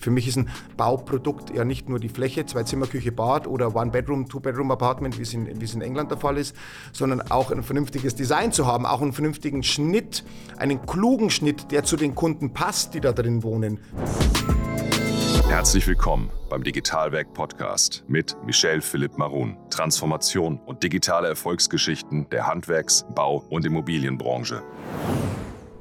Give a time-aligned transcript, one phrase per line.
[0.00, 3.76] Für mich ist ein Bauprodukt ja nicht nur die Fläche, zwei Zimmer, Küche, Bad oder
[3.76, 6.56] One-Bedroom, Two-Bedroom-Apartment, wie es, in, wie es in England der Fall ist,
[6.92, 10.24] sondern auch ein vernünftiges Design zu haben, auch einen vernünftigen Schnitt,
[10.56, 13.78] einen klugen Schnitt, der zu den Kunden passt, die da drin wohnen.
[15.48, 19.58] Herzlich willkommen beim Digitalwerk Podcast mit Michel Philipp Marun.
[19.68, 24.62] Transformation und digitale Erfolgsgeschichten der Handwerks-, Bau- und Immobilienbranche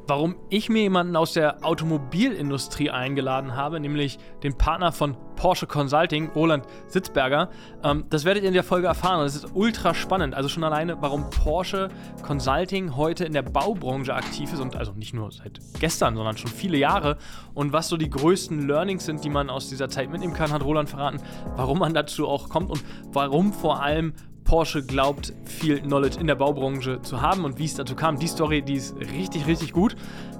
[0.10, 6.32] warum ich mir jemanden aus der Automobilindustrie eingeladen habe, nämlich den Partner von Porsche Consulting,
[6.32, 7.50] Roland Sitzberger.
[7.84, 9.24] Ähm, das werdet ihr in der Folge erfahren.
[9.24, 10.36] Das ist ultra spannend.
[10.36, 11.90] Also schon alleine, warum Porsche
[12.24, 16.52] Consulting heute in der Baubranche aktiv ist und also nicht nur seit gestern, sondern schon
[16.52, 17.18] viele Jahre.
[17.54, 20.64] Und was so die größten Learnings sind, die man aus dieser Zeit mitnehmen kann, hat
[20.64, 21.22] Roland verraten,
[21.56, 24.14] warum man dazu auch kommt und warum vor allem
[24.50, 28.18] Porsche glaubt, viel Knowledge in der Baubranche zu haben und wie es dazu kam.
[28.18, 29.96] Die Story, die ist richtig, richtig gut.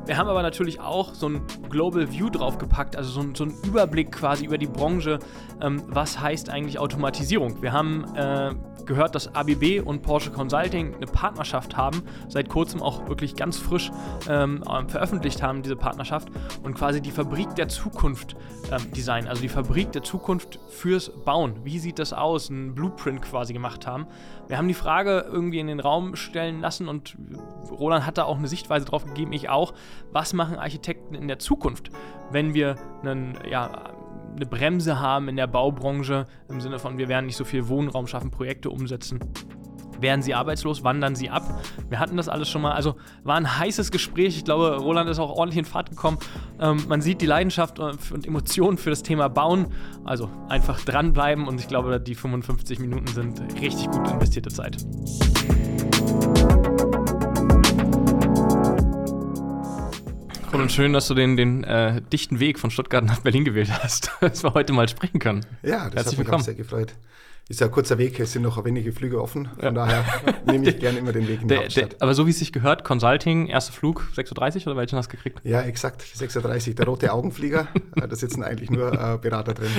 [0.06, 3.54] Wir haben aber natürlich auch so ein Global View draufgepackt, also so, ein, so einen
[3.64, 5.20] Überblick quasi über die Branche.
[5.62, 7.62] Ähm, was heißt eigentlich Automatisierung?
[7.62, 8.56] Wir haben äh,
[8.90, 13.92] gehört, dass ABB und Porsche Consulting eine Partnerschaft haben, seit kurzem auch wirklich ganz frisch
[14.28, 16.30] ähm, veröffentlicht haben, diese Partnerschaft
[16.64, 18.36] und quasi die Fabrik der Zukunft
[18.72, 21.64] ähm, designen, also die Fabrik der Zukunft fürs Bauen.
[21.64, 22.50] Wie sieht das aus?
[22.50, 24.08] Ein Blueprint quasi gemacht haben.
[24.50, 27.16] Wir haben die Frage irgendwie in den Raum stellen lassen und
[27.70, 29.76] Roland hat da auch eine Sichtweise drauf gegeben, ich auch.
[30.12, 31.92] Was machen Architekten in der Zukunft,
[32.32, 33.94] wenn wir einen, ja,
[34.36, 38.08] eine Bremse haben in der Baubranche, im Sinne von, wir werden nicht so viel Wohnraum
[38.08, 39.20] schaffen, Projekte umsetzen.
[40.02, 41.62] Werden sie arbeitslos, wandern sie ab?
[41.90, 42.72] Wir hatten das alles schon mal.
[42.72, 44.38] Also war ein heißes Gespräch.
[44.38, 46.18] Ich glaube, Roland ist auch ordentlich in Fahrt gekommen.
[46.60, 49.68] Ähm, man sieht die Leidenschaft und Emotionen für das Thema Bauen.
[50.06, 54.78] Also einfach dranbleiben und ich glaube, die 55 Minuten sind richtig gut investierte Zeit.
[60.52, 64.12] Und schön, dass du den, den äh, dichten Weg von Stuttgart nach Berlin gewählt hast,
[64.22, 65.46] dass wir heute mal sprechen können.
[65.62, 66.42] Ja, das Herzlich hat mich willkommen.
[66.42, 66.94] auch sehr gefreut.
[67.50, 69.48] Ist ja ein kurzer Weg, es sind noch wenige Flüge offen.
[69.48, 69.72] Von ja.
[69.72, 70.06] daher
[70.46, 71.94] nehme ich gerne immer den Weg in die der, Hauptstadt.
[71.94, 75.12] Der, aber so wie es sich gehört, Consulting, erster Flug 6.30 Uhr oder welchen hast
[75.12, 75.42] du gekriegt?
[75.44, 77.68] Ja, exakt, 6.30 Uhr, der rote Augenflieger.
[77.96, 79.72] da sitzen eigentlich nur äh, Berater drin.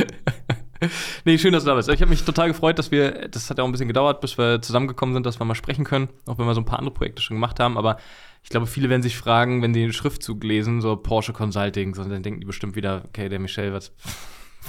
[1.24, 1.88] nee, schön, dass du da bist.
[1.88, 4.36] Ich habe mich total gefreut, dass wir, das hat ja auch ein bisschen gedauert, bis
[4.36, 6.94] wir zusammengekommen sind, dass wir mal sprechen können, auch wenn wir so ein paar andere
[6.94, 7.78] Projekte schon gemacht haben.
[7.78, 7.98] Aber
[8.42, 12.02] ich glaube, viele werden sich fragen, wenn sie den Schriftzug lesen, so Porsche Consulting, so,
[12.02, 13.92] dann denken die bestimmt wieder, okay, der Michel, was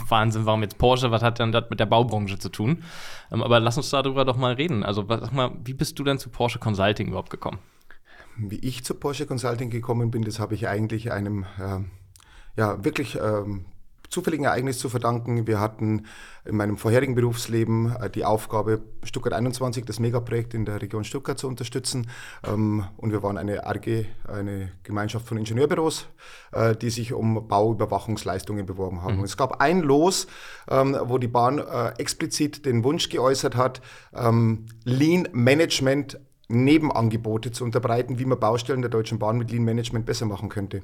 [0.08, 2.84] Wahnsinn, warum jetzt Porsche, was hat denn das mit der Baubranche zu tun?
[3.32, 4.84] Ähm, aber lass uns darüber doch mal reden.
[4.84, 7.60] Also, sag mal, wie bist du denn zu Porsche Consulting überhaupt gekommen?
[8.38, 11.80] Wie ich zu Porsche Consulting gekommen bin, das habe ich eigentlich einem äh,
[12.58, 13.66] ja, wirklich ähm,
[14.12, 15.48] zufälligen Ereignis zu verdanken.
[15.48, 16.06] Wir hatten
[16.44, 21.40] in meinem vorherigen Berufsleben äh, die Aufgabe, Stuttgart 21, das Megaprojekt in der Region Stuttgart
[21.40, 22.10] zu unterstützen.
[22.46, 26.08] Ähm, und wir waren eine ARG, eine Gemeinschaft von Ingenieurbüros,
[26.52, 29.16] äh, die sich um Bauüberwachungsleistungen beworben haben.
[29.16, 29.20] Mhm.
[29.20, 30.28] Und es gab ein Los,
[30.70, 33.82] ähm, wo die Bahn äh, explizit den Wunsch geäußert hat,
[34.14, 36.20] ähm, Lean Management
[36.50, 40.82] Nebenangebote zu unterbreiten, wie man Baustellen der Deutschen Bahn mit Lean Management besser machen könnte.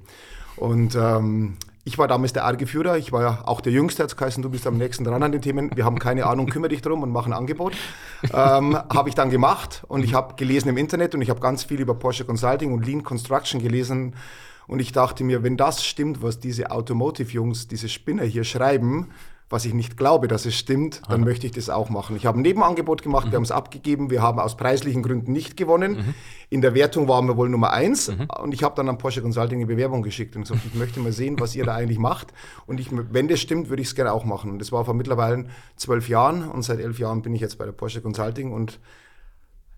[0.56, 4.18] Und ähm, ich war damals der arge Führer, ich war ja auch der Jüngste, als
[4.18, 5.72] geheißen, du bist am nächsten dran an den Themen.
[5.74, 7.74] Wir haben keine Ahnung, kümmere dich drum und mach ein Angebot.
[8.34, 11.64] Ähm, habe ich dann gemacht und ich habe gelesen im Internet und ich habe ganz
[11.64, 14.16] viel über Porsche Consulting und Lean Construction gelesen.
[14.68, 19.12] Und ich dachte mir, wenn das stimmt, was diese Automotive-Jungs, diese Spinner hier schreiben,
[19.50, 21.26] was ich nicht glaube, dass es stimmt, dann Aha.
[21.26, 22.18] möchte ich das auch machen.
[22.18, 23.32] Ich habe ein Nebenangebot gemacht, mhm.
[23.32, 25.94] wir haben es abgegeben, wir haben aus preislichen Gründen nicht gewonnen.
[25.94, 26.14] Mhm.
[26.50, 28.28] In der Wertung waren wir wohl Nummer eins mhm.
[28.42, 31.14] und ich habe dann an Porsche Consulting eine Bewerbung geschickt und gesagt, ich möchte mal
[31.14, 32.34] sehen, was ihr da eigentlich macht
[32.66, 34.52] und ich, wenn das stimmt, würde ich es gerne auch machen.
[34.52, 35.46] Und das war vor mittlerweile
[35.78, 38.80] zwölf Jahren und seit elf Jahren bin ich jetzt bei der Porsche Consulting und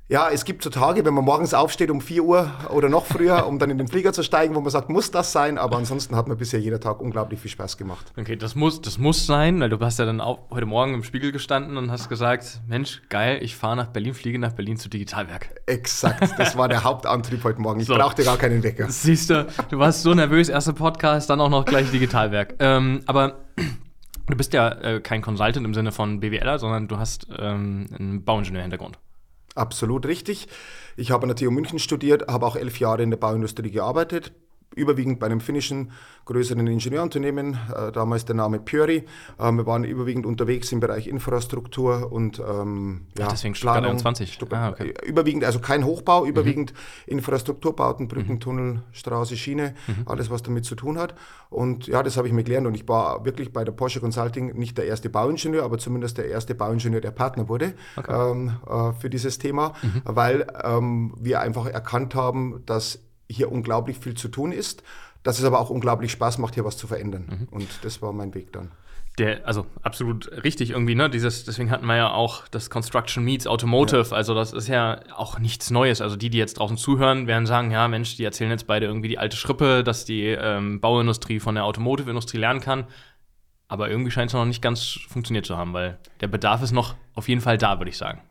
[0.09, 3.45] ja, es gibt so Tage, wenn man morgens aufsteht um 4 Uhr oder noch früher,
[3.45, 5.59] um dann in den Flieger zu steigen, wo man sagt, muss das sein?
[5.59, 8.11] Aber ansonsten hat mir bisher jeder Tag unglaublich viel Spaß gemacht.
[8.17, 11.03] Okay, das muss, das muss sein, weil du hast ja dann auch heute Morgen im
[11.03, 14.89] Spiegel gestanden und hast gesagt, Mensch, geil, ich fahre nach Berlin, fliege nach Berlin zu
[14.89, 15.61] Digitalwerk.
[15.67, 17.79] Exakt, das war der Hauptantrieb heute Morgen.
[17.79, 17.93] Ich so.
[17.93, 18.89] brauchte gar keinen Wecker.
[18.89, 22.55] Siehst du, du warst so nervös, erster Podcast, dann auch noch gleich Digitalwerk.
[22.57, 23.41] Ähm, aber
[24.25, 28.25] du bist ja äh, kein Consultant im Sinne von BWLer, sondern du hast ähm, einen
[28.25, 28.97] Bauingenieur-Hintergrund.
[29.55, 30.47] Absolut richtig.
[30.95, 34.31] Ich habe an der TU München studiert, habe auch elf Jahre in der Bauindustrie gearbeitet,
[34.75, 35.91] überwiegend bei einem finnischen
[36.25, 39.05] größeren Ingenieurunternehmen, äh, damals der Name Puri.
[39.39, 43.91] Ähm, wir waren überwiegend unterwegs im Bereich Infrastruktur und ähm, ja, Ach, deswegen Planung.
[43.91, 44.39] 21.
[44.51, 44.91] Ah, okay.
[44.91, 46.29] Äh, überwiegend, also kein Hochbau, mhm.
[46.29, 47.17] überwiegend mhm.
[47.17, 48.39] Infrastrukturbauten, Brücken, mhm.
[48.39, 50.03] Tunnel, Straße, Schiene, mhm.
[50.05, 51.15] alles, was damit zu tun hat.
[51.49, 54.55] Und ja, das habe ich mir gelernt und ich war wirklich bei der Porsche Consulting
[54.55, 58.31] nicht der erste Bauingenieur, aber zumindest der erste Bauingenieur, der Partner wurde okay.
[58.31, 60.01] ähm, äh, für dieses Thema, mhm.
[60.05, 64.83] weil ähm, wir einfach erkannt haben, dass hier unglaublich viel zu tun ist,
[65.23, 67.25] dass es aber auch unglaublich Spaß macht, hier was zu verändern.
[67.29, 67.47] Mhm.
[67.51, 68.71] Und das war mein Weg dann.
[69.17, 71.09] Der, also absolut richtig irgendwie, ne?
[71.09, 74.07] Dieses, deswegen hatten wir ja auch das Construction Meets Automotive.
[74.11, 74.15] Ja.
[74.15, 75.99] Also, das ist ja auch nichts Neues.
[75.99, 79.09] Also, die, die jetzt draußen zuhören, werden sagen: Ja, Mensch, die erzählen jetzt beide irgendwie
[79.09, 82.85] die alte Schrippe, dass die ähm, Bauindustrie von der Automotive-Industrie lernen kann.
[83.67, 86.95] Aber irgendwie scheint es noch nicht ganz funktioniert zu haben, weil der Bedarf ist noch
[87.13, 88.21] auf jeden Fall da, würde ich sagen.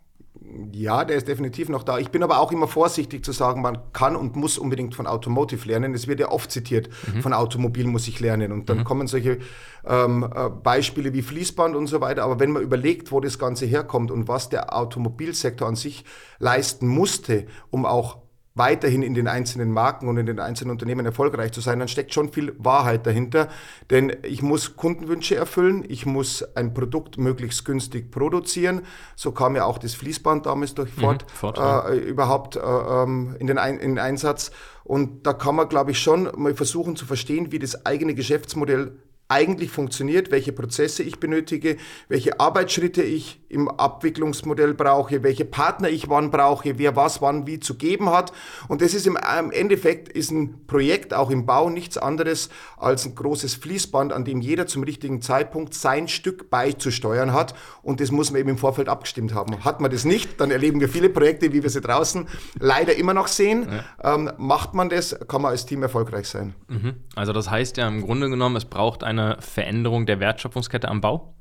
[0.73, 1.99] Ja, der ist definitiv noch da.
[1.99, 5.67] Ich bin aber auch immer vorsichtig zu sagen, man kann und muss unbedingt von Automotive
[5.69, 5.95] lernen.
[5.95, 7.23] Es wird ja oft zitiert, mhm.
[7.23, 8.53] von Automobil muss ich lernen.
[8.53, 8.85] Und dann mhm.
[8.85, 9.39] kommen solche
[9.87, 12.25] ähm, äh, Beispiele wie Fließband und so weiter.
[12.25, 16.05] Aber wenn man überlegt, wo das Ganze herkommt und was der Automobilsektor an sich
[16.39, 18.19] leisten musste, um auch
[18.59, 22.13] weiterhin in den einzelnen Marken und in den einzelnen Unternehmen erfolgreich zu sein, dann steckt
[22.13, 23.49] schon viel Wahrheit dahinter.
[23.91, 28.83] Denn ich muss Kundenwünsche erfüllen, ich muss ein Produkt möglichst günstig produzieren.
[29.17, 33.37] So kam ja auch das Fließband damals durch Ford, mhm, Ford äh, überhaupt äh, ähm,
[33.39, 34.51] in, den Ein in den Einsatz.
[34.85, 38.93] Und da kann man, glaube ich, schon mal versuchen zu verstehen, wie das eigene Geschäftsmodell
[39.29, 41.77] eigentlich funktioniert, welche Prozesse ich benötige,
[42.09, 47.61] welche Arbeitsschritte ich im Abwicklungsmodell brauche, welche Partner ich wann brauche, wer was wann wie
[47.61, 48.33] zu geben hat.
[48.69, 52.49] Und das ist im, Endeffekt ist ein Projekt auch im Bau nichts anderes
[52.79, 57.55] als ein großes Fließband, an dem jeder zum richtigen Zeitpunkt sein Stück beizusteuern hat.
[57.83, 59.63] Und das muss man eben im Vorfeld abgestimmt haben.
[59.63, 62.27] Hat man das nicht, dann erleben wir viele Projekte, wie wir sie draußen
[62.61, 63.69] leider immer noch sehen.
[64.03, 64.15] Ja.
[64.15, 66.55] Ähm, macht man das, kann man als Team erfolgreich sein.
[66.69, 66.95] Mhm.
[67.15, 71.01] Also das heißt ja im Grunde genommen, es braucht eine eine Veränderung der Wertschöpfungskette am
[71.01, 71.35] Bau?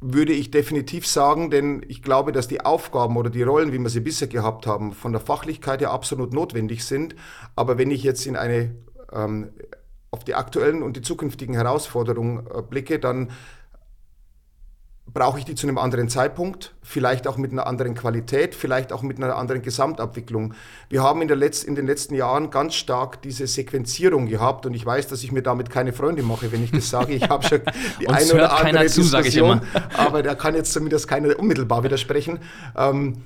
[0.00, 3.88] Würde ich definitiv sagen, denn ich glaube, dass die Aufgaben oder die Rollen, wie wir
[3.88, 7.16] sie bisher gehabt haben, von der Fachlichkeit her absolut notwendig sind.
[7.54, 8.74] Aber wenn ich jetzt in eine
[9.12, 9.50] ähm,
[10.10, 13.30] auf die aktuellen und die zukünftigen Herausforderungen äh, blicke, dann
[15.14, 19.02] brauche ich die zu einem anderen Zeitpunkt, vielleicht auch mit einer anderen Qualität, vielleicht auch
[19.02, 20.54] mit einer anderen Gesamtabwicklung.
[20.90, 24.84] Wir haben in, Letz-, in, den letzten Jahren ganz stark diese Sequenzierung gehabt und ich
[24.84, 27.14] weiß, dass ich mir damit keine Freunde mache, wenn ich das sage.
[27.14, 27.60] Ich habe schon
[28.00, 29.62] die eine oder andere zu, Diskussion,
[29.96, 32.40] aber da kann jetzt zumindest keiner unmittelbar widersprechen.
[32.76, 33.22] Ähm,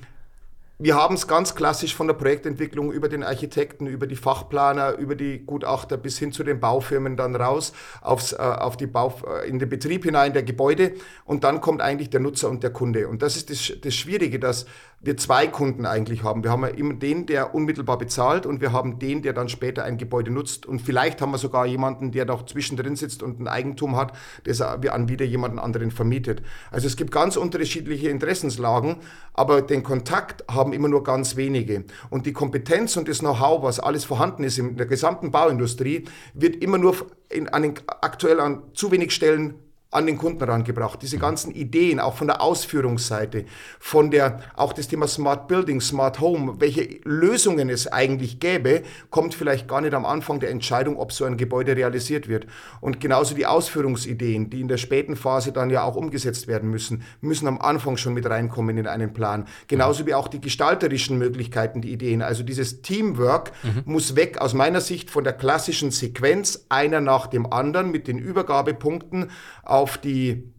[0.82, 5.14] wir haben es ganz klassisch von der Projektentwicklung über den Architekten, über die Fachplaner, über
[5.14, 9.46] die Gutachter bis hin zu den Baufirmen dann raus aufs, äh, auf die Bau, äh,
[9.46, 10.94] in den Betrieb hinein der Gebäude
[11.26, 13.08] und dann kommt eigentlich der Nutzer und der Kunde.
[13.08, 14.64] Und das ist das, das Schwierige, dass
[15.02, 16.44] wir zwei Kunden eigentlich haben.
[16.44, 19.96] Wir haben immer den, der unmittelbar bezahlt und wir haben den, der dann später ein
[19.96, 20.66] Gebäude nutzt.
[20.66, 24.12] Und vielleicht haben wir sogar jemanden, der noch zwischendrin sitzt und ein Eigentum hat,
[24.44, 26.42] das wir an wieder jemanden anderen vermietet.
[26.70, 28.96] Also es gibt ganz unterschiedliche Interessenslagen,
[29.32, 31.84] aber den Kontakt haben immer nur ganz wenige.
[32.10, 36.56] Und die Kompetenz und das Know-how, was alles vorhanden ist in der gesamten Bauindustrie, wird
[36.56, 36.94] immer nur
[37.28, 39.54] in, an den, aktuell an zu wenig Stellen
[39.90, 41.02] an den Kunden rangebracht.
[41.02, 43.44] Diese ganzen Ideen, auch von der Ausführungsseite,
[43.80, 49.34] von der, auch das Thema Smart Building, Smart Home, welche Lösungen es eigentlich gäbe, kommt
[49.34, 52.46] vielleicht gar nicht am Anfang der Entscheidung, ob so ein Gebäude realisiert wird.
[52.80, 57.02] Und genauso die Ausführungsideen, die in der späten Phase dann ja auch umgesetzt werden müssen,
[57.20, 59.46] müssen am Anfang schon mit reinkommen in einen Plan.
[59.66, 62.22] Genauso wie auch die gestalterischen Möglichkeiten, die Ideen.
[62.22, 63.82] Also dieses Teamwork mhm.
[63.86, 68.18] muss weg aus meiner Sicht von der klassischen Sequenz, einer nach dem anderen mit den
[68.18, 69.30] Übergabepunkten
[69.80, 70.52] auf, die,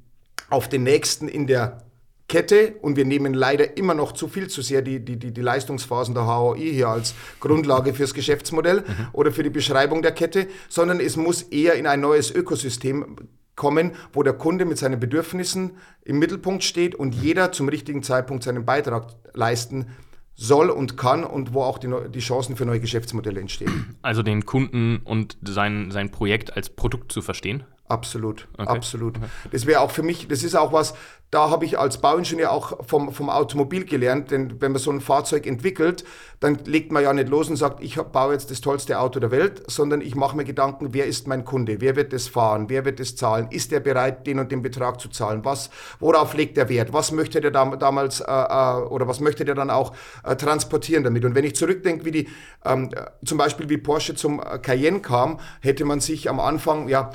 [0.50, 1.84] auf den nächsten in der
[2.28, 5.42] Kette und wir nehmen leider immer noch zu viel zu sehr die, die, die, die
[5.42, 9.08] Leistungsphasen der HOI hier als Grundlage fürs Geschäftsmodell mhm.
[9.14, 13.18] oder für die Beschreibung der Kette, sondern es muss eher in ein neues Ökosystem
[13.56, 15.72] kommen, wo der Kunde mit seinen Bedürfnissen
[16.04, 19.88] im Mittelpunkt steht und jeder zum richtigen Zeitpunkt seinen Beitrag leisten
[20.36, 23.98] soll und kann und wo auch die, die Chancen für neue Geschäftsmodelle entstehen.
[24.02, 27.66] Also den Kunden und sein, sein Projekt als Produkt zu verstehen?
[27.92, 28.70] Absolut, okay.
[28.70, 29.18] absolut.
[29.18, 29.28] Okay.
[29.52, 30.94] Das wäre auch für mich, das ist auch was,
[31.32, 35.00] da habe ich als Bauingenieur auch vom, vom Automobil gelernt, denn wenn man so ein
[35.00, 36.04] Fahrzeug entwickelt,
[36.42, 39.32] dann legt man ja nicht los und sagt, ich baue jetzt das tollste Auto der
[39.32, 42.84] Welt, sondern ich mache mir Gedanken, wer ist mein Kunde, wer wird das fahren, wer
[42.84, 45.70] wird das zahlen, ist der bereit, den und den Betrag zu zahlen, was,
[46.02, 49.56] worauf legt der Wert, was möchte der dam damals äh, äh, oder was möchte der
[49.56, 49.94] dann auch
[50.26, 51.24] äh, transportieren damit.
[51.24, 52.30] Und wenn ich zurückdenke, wie die,
[52.66, 52.90] ähm,
[53.24, 57.12] zum Beispiel wie Porsche zum äh, Cayenne kam, hätte man sich am Anfang, ja,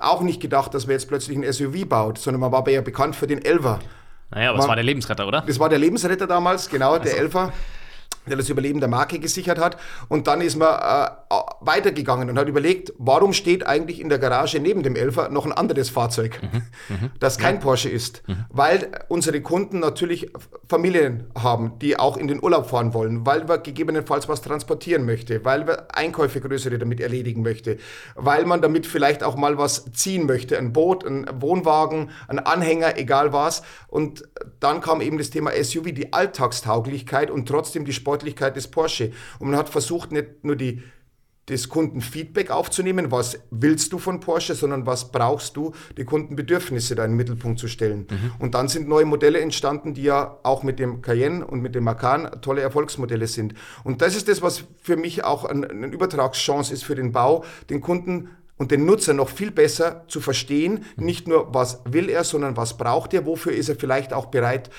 [0.00, 3.16] auch nicht gedacht, dass man jetzt plötzlich ein SUV baut, sondern man war ja bekannt
[3.16, 3.78] für den Elver.
[4.30, 5.42] Naja, aber man, das war der Lebensretter, oder?
[5.46, 7.04] Das war der Lebensretter damals, genau, also.
[7.04, 7.52] der Elfer
[8.30, 9.76] der das Überleben der Marke gesichert hat.
[10.08, 11.10] Und dann ist man äh,
[11.60, 15.52] weitergegangen und hat überlegt, warum steht eigentlich in der Garage neben dem Elfer noch ein
[15.52, 16.62] anderes Fahrzeug, mhm.
[16.88, 17.10] Mhm.
[17.18, 17.60] das kein ja.
[17.60, 18.22] Porsche ist.
[18.26, 18.44] Mhm.
[18.50, 20.30] Weil unsere Kunden natürlich
[20.68, 25.44] Familien haben, die auch in den Urlaub fahren wollen, weil wir gegebenenfalls was transportieren möchte,
[25.44, 27.78] weil wir Einkäufe größere damit erledigen möchte,
[28.14, 32.96] weil man damit vielleicht auch mal was ziehen möchte, ein Boot, ein Wohnwagen, ein Anhänger,
[32.98, 33.62] egal was.
[33.88, 34.28] Und
[34.60, 39.12] dann kam eben das Thema SUV, die Alltagstauglichkeit und trotzdem die Sport Sportlichkeit des Porsche.
[39.38, 40.82] Und man hat versucht, nicht nur die
[41.46, 47.04] das Kundenfeedback aufzunehmen, was willst du von Porsche, sondern was brauchst du, die Kundenbedürfnisse da
[47.04, 48.06] in den Mittelpunkt zu stellen.
[48.08, 48.32] Mhm.
[48.38, 51.82] Und dann sind neue Modelle entstanden, die ja auch mit dem Cayenne und mit dem
[51.82, 53.54] Macan tolle Erfolgsmodelle sind.
[53.82, 57.80] Und das ist das, was für mich auch eine Übertragschance ist für den Bau, den
[57.80, 61.04] Kunden und den Nutzer noch viel besser zu verstehen, mhm.
[61.04, 64.70] nicht nur was will er, sondern was braucht er, wofür ist er vielleicht auch bereit,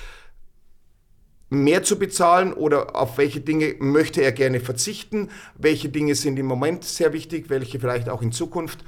[1.51, 6.45] mehr zu bezahlen oder auf welche Dinge möchte er gerne verzichten, welche Dinge sind im
[6.45, 8.79] Moment sehr wichtig, welche vielleicht auch in Zukunft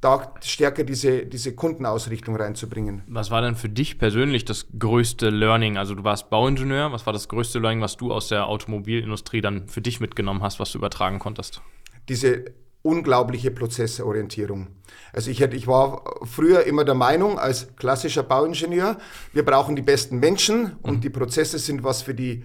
[0.00, 3.02] da stärker diese, diese Kundenausrichtung reinzubringen.
[3.06, 5.76] Was war denn für dich persönlich das größte Learning?
[5.76, 9.68] Also du warst Bauingenieur, was war das größte Learning, was du aus der Automobilindustrie dann
[9.68, 11.60] für dich mitgenommen hast, was du übertragen konntest?
[12.08, 12.44] Diese
[12.86, 14.68] unglaubliche Prozessorientierung.
[15.12, 18.96] Also ich, hätte, ich war früher immer der Meinung, als klassischer Bauingenieur,
[19.32, 21.00] wir brauchen die besten Menschen und mhm.
[21.00, 22.44] die Prozesse sind was für die,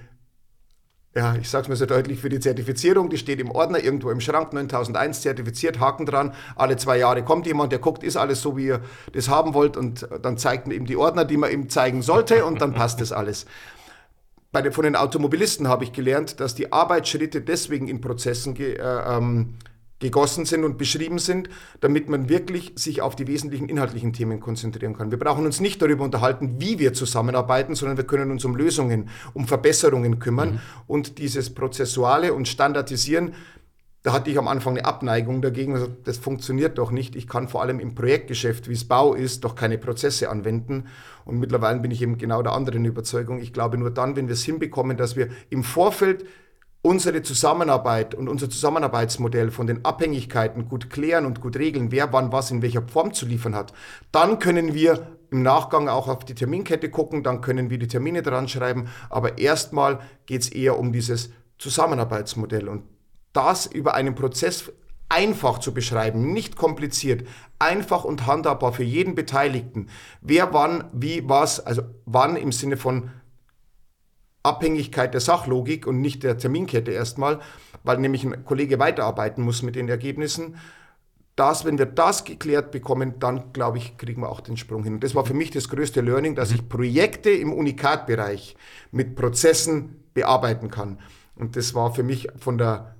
[1.16, 3.10] ja, ich sage es mal so deutlich, für die Zertifizierung.
[3.10, 6.34] Die steht im Ordner irgendwo im Schrank, 9001 zertifiziert, Haken dran.
[6.56, 8.82] Alle zwei Jahre kommt jemand, der guckt, ist alles so, wie ihr
[9.14, 12.46] das haben wollt und dann zeigt man ihm die Ordner, die man ihm zeigen sollte
[12.46, 13.46] und dann passt das alles.
[14.52, 18.76] Bei den, von den Automobilisten habe ich gelernt, dass die Arbeitsschritte deswegen in Prozessen äh,
[18.76, 19.56] ähm,
[20.02, 24.98] gegossen sind und beschrieben sind, damit man wirklich sich auf die wesentlichen inhaltlichen Themen konzentrieren
[24.98, 25.12] kann.
[25.12, 29.10] Wir brauchen uns nicht darüber unterhalten, wie wir zusammenarbeiten, sondern wir können uns um Lösungen,
[29.34, 30.54] um Verbesserungen kümmern.
[30.54, 30.60] Mhm.
[30.88, 33.34] Und dieses Prozessuale und Standardisieren,
[34.04, 35.76] da hatte ich am Anfang eine Abneigung dagegen.
[35.76, 37.16] Also das funktioniert doch nicht.
[37.16, 40.88] Ich kann vor allem im Projektgeschäft, wie es Bau ist, doch keine Prozesse anwenden.
[41.24, 43.40] Und mittlerweile bin ich eben genau der anderen Überzeugung.
[43.40, 46.26] Ich glaube, nur dann, wenn wir es hinbekommen, dass wir im Vorfeld
[46.82, 52.32] unsere Zusammenarbeit und unser Zusammenarbeitsmodell von den Abhängigkeiten gut klären und gut regeln, wer wann
[52.32, 53.74] was in welcher Form zu liefern hat,
[54.12, 58.22] dann können wir im Nachgang auch auf die Terminkette gucken, dann können wir die Termine
[58.22, 62.84] dran schreiben, aber erstmal geht es eher um dieses Zusammenarbeitsmodell und
[63.32, 64.72] das über einen Prozess
[65.08, 67.28] einfach zu beschreiben, nicht kompliziert,
[67.60, 69.88] einfach und handhabbar für jeden Beteiligten,
[70.22, 73.12] wer wann, wie, was, also wann im Sinne von
[74.44, 77.40] Abhängigkeit der Sachlogik und nicht der Terminkette erstmal,
[77.84, 80.58] weil nämlich ein Kollege weiterarbeiten muss mit den Ergebnissen.
[81.36, 84.96] Das, wenn wir das geklärt bekommen, dann glaube ich, kriegen wir auch den Sprung hin.
[84.96, 88.56] Und das war für mich das größte Learning, dass ich Projekte im Unikatbereich
[88.92, 91.00] mit Prozessen bearbeiten kann.
[91.36, 92.96] Und das war für mich von der,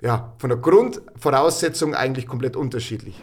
[0.00, 3.20] ja, von der Grundvoraussetzung eigentlich komplett unterschiedlich.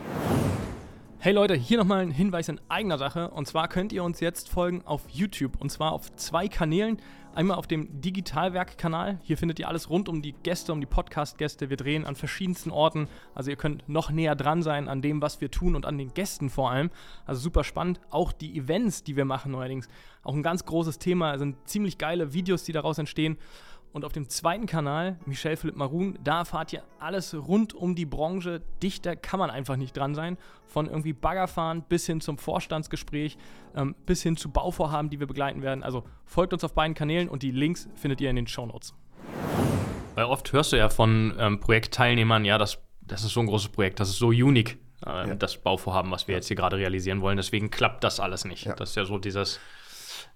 [1.21, 3.31] Hey Leute, hier nochmal ein Hinweis in eigener Sache.
[3.31, 5.59] Und zwar könnt ihr uns jetzt folgen auf YouTube.
[5.59, 7.01] Und zwar auf zwei Kanälen.
[7.39, 9.17] Einmal auf dem Digitalwerk-Kanal.
[9.23, 11.69] Hier findet ihr alles rund um die Gäste, um die Podcast-Gäste.
[11.69, 13.07] Wir drehen an verschiedensten Orten.
[13.33, 16.13] Also ihr könnt noch näher dran sein an dem, was wir tun und an den
[16.13, 16.89] Gästen vor allem.
[17.25, 18.01] Also super spannend.
[18.09, 19.87] Auch die Events, die wir machen neuerdings.
[20.21, 21.33] Auch ein ganz großes Thema.
[21.33, 23.37] Es sind ziemlich geile Videos, die daraus entstehen.
[23.91, 28.05] Und auf dem zweiten Kanal, Michel Philipp Marun, da erfahrt ihr alles rund um die
[28.05, 28.61] Branche.
[28.83, 30.37] Dichter kann man einfach nicht dran sein.
[30.67, 33.37] Von irgendwie Baggerfahren bis hin zum Vorstandsgespräch,
[33.75, 35.83] ähm, bis hin zu Bauvorhaben, die wir begleiten werden.
[35.83, 38.93] Also folgt uns auf beiden Kanälen und die Links findet ihr in den Show Notes.
[40.13, 43.69] Weil oft hörst du ja von ähm, Projektteilnehmern, ja, das, das ist so ein großes
[43.69, 45.35] Projekt, das ist so unique, äh, ja.
[45.35, 46.37] das Bauvorhaben, was wir ja.
[46.37, 47.37] jetzt hier gerade realisieren wollen.
[47.37, 48.65] Deswegen klappt das alles nicht.
[48.65, 48.75] Ja.
[48.75, 49.59] Das ist ja so dieses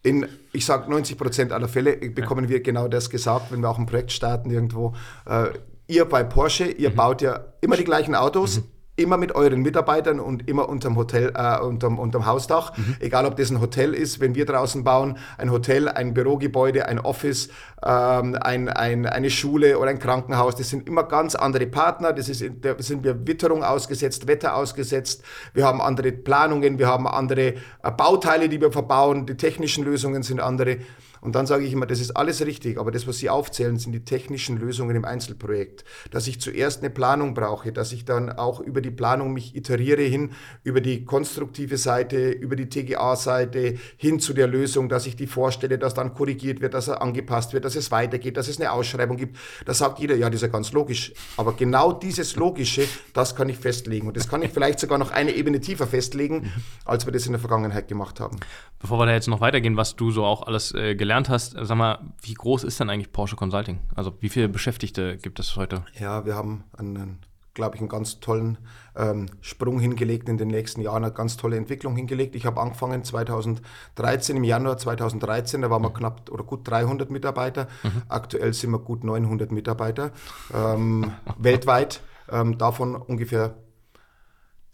[0.04, 3.80] in, ich sage 90 Prozent aller Fälle bekommen wir genau das gesagt, wenn wir auch
[3.80, 4.94] ein Projekt starten irgendwo.
[5.26, 5.46] Äh,
[5.88, 6.96] ihr bei Porsche, ihr mhm.
[6.96, 11.34] baut ja immer die gleichen Autos, mhm immer mit euren Mitarbeitern und immer unterm Hotel,
[11.36, 12.78] äh, unterm, unterm Hausdach.
[12.78, 12.96] Mhm.
[13.00, 17.00] Egal, ob das ein Hotel ist, wenn wir draußen bauen, ein Hotel, ein Bürogebäude, ein
[17.00, 17.50] Office,
[17.84, 20.56] ähm, ein, ein, eine Schule oder ein Krankenhaus.
[20.56, 22.14] Das sind immer ganz andere Partner.
[22.14, 25.24] Das ist, da sind wir Witterung ausgesetzt, Wetter ausgesetzt.
[25.56, 29.26] Wir haben andere Planungen, wir haben andere äh, Bauteile, die wir verbauen.
[29.26, 30.78] Die technischen Lösungen sind andere.
[31.24, 33.94] Und dann sage ich immer, das ist alles richtig, aber das, was Sie aufzählen, sind
[33.94, 35.86] die technischen Lösungen im Einzelprojekt.
[36.12, 40.02] Dass ich zuerst eine Planung brauche, dass ich dann auch über die Planung mich iteriere
[40.02, 40.32] hin,
[40.64, 45.78] über die konstruktive Seite, über die TGA-Seite, hin zu der Lösung, dass ich die vorstelle,
[45.78, 49.16] dass dann korrigiert wird, dass er angepasst wird, dass es weitergeht, dass es eine Ausschreibung
[49.16, 49.38] gibt.
[49.66, 51.14] Da sagt jeder, ja, das ist ja ganz logisch.
[51.38, 54.08] Aber genau dieses Logische, das kann ich festlegen.
[54.08, 56.52] Und das kann ich vielleicht sogar noch eine Ebene tiefer festlegen,
[56.84, 58.40] als wir das in der Vergangenheit gemacht haben.
[58.80, 61.56] Bevor wir da jetzt noch weitergehen, was du so auch alles äh, gelernt gelernt hast,
[61.62, 63.80] sag mal, wie groß ist denn eigentlich Porsche Consulting?
[63.94, 65.86] Also wie viele Beschäftigte gibt es heute?
[66.00, 67.20] Ja, wir haben einen,
[67.54, 68.58] glaube ich, einen ganz tollen
[68.96, 72.34] ähm, Sprung hingelegt in den nächsten Jahren, eine ganz tolle Entwicklung hingelegt.
[72.34, 77.68] Ich habe angefangen 2013, im Januar 2013, da waren wir knapp oder gut 300 Mitarbeiter.
[77.84, 78.02] Mhm.
[78.10, 80.14] Aktuell sind wir gut 900 Mitarbeiter
[80.52, 82.02] ähm, weltweit.
[82.32, 83.54] Ähm, davon ungefähr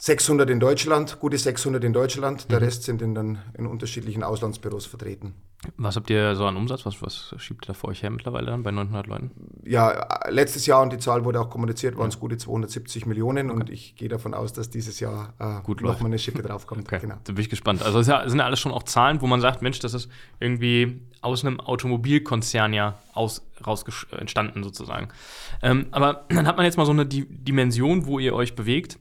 [0.02, 2.50] 600 in Deutschland, gute 600 in Deutschland.
[2.50, 2.66] Der mhm.
[2.66, 5.34] Rest sind in, dann in unterschiedlichen Auslandsbüros vertreten.
[5.76, 6.86] Was habt ihr so an Umsatz?
[6.86, 9.32] Was, was schiebt ihr da vor euch her mittlerweile dann bei 900 Leuten?
[9.66, 12.22] Ja, letztes Jahr, und die Zahl wurde auch kommuniziert, waren es ja.
[12.22, 13.50] gute 270 Millionen.
[13.52, 13.60] Okay.
[13.60, 16.88] Und ich gehe davon aus, dass dieses Jahr äh, Gut nochmal eine Schippe draufkommt.
[16.88, 17.00] Okay.
[17.02, 17.16] Genau.
[17.26, 17.84] Da bin ich gespannt.
[17.84, 21.02] Also, es sind ja alles schon auch Zahlen, wo man sagt: Mensch, das ist irgendwie
[21.20, 23.84] aus einem Automobilkonzern ja aus, raus
[24.18, 25.10] entstanden, sozusagen.
[25.62, 28.98] Ähm, aber dann hat man jetzt mal so eine Dimension, wo ihr euch bewegt.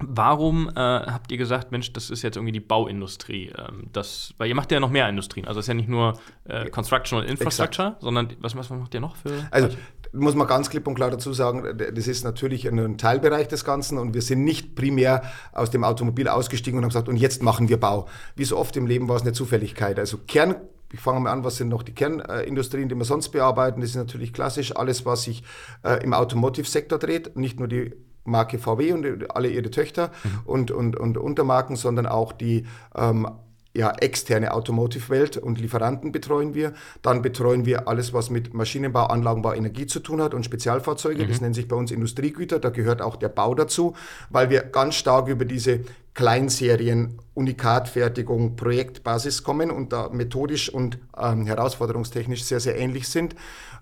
[0.00, 3.52] Warum äh, habt ihr gesagt, Mensch, das ist jetzt irgendwie die Bauindustrie?
[3.58, 5.46] Ähm, das, weil ihr macht ja noch mehr Industrien.
[5.48, 6.12] Also es ist ja nicht nur
[6.44, 8.02] äh, Construction und Infrastructure, Exakt.
[8.02, 9.48] sondern was, was macht ihr noch für?
[9.50, 9.70] Also
[10.12, 13.98] muss man ganz klipp und klar dazu sagen, das ist natürlich ein Teilbereich des Ganzen
[13.98, 17.68] und wir sind nicht primär aus dem Automobil ausgestiegen und haben gesagt, und jetzt machen
[17.68, 18.06] wir Bau.
[18.36, 19.98] Wie so oft im Leben war es eine Zufälligkeit.
[19.98, 20.54] Also Kern
[20.92, 23.82] ich fange mal an, was sind noch die Kernindustrien, die wir sonst bearbeiten.
[23.82, 25.42] Das ist natürlich klassisch alles, was sich
[25.82, 27.36] äh, im Automotive-Sektor dreht.
[27.36, 27.92] Nicht nur die
[28.28, 30.40] Marke VW und alle ihre Töchter mhm.
[30.44, 33.28] und, und, und Untermarken, sondern auch die ähm,
[33.74, 36.72] ja, externe Automotive-Welt und Lieferanten betreuen wir.
[37.02, 41.24] Dann betreuen wir alles, was mit Maschinenbau, Anlagenbau, Energie zu tun hat und Spezialfahrzeuge.
[41.24, 41.28] Mhm.
[41.28, 42.58] Das nennt sich bei uns Industriegüter.
[42.58, 43.94] Da gehört auch der Bau dazu,
[44.30, 45.80] weil wir ganz stark über diese
[46.14, 53.36] Kleinserien, Unikatfertigung, Projektbasis kommen und da methodisch und ähm, herausforderungstechnisch sehr, sehr ähnlich sind.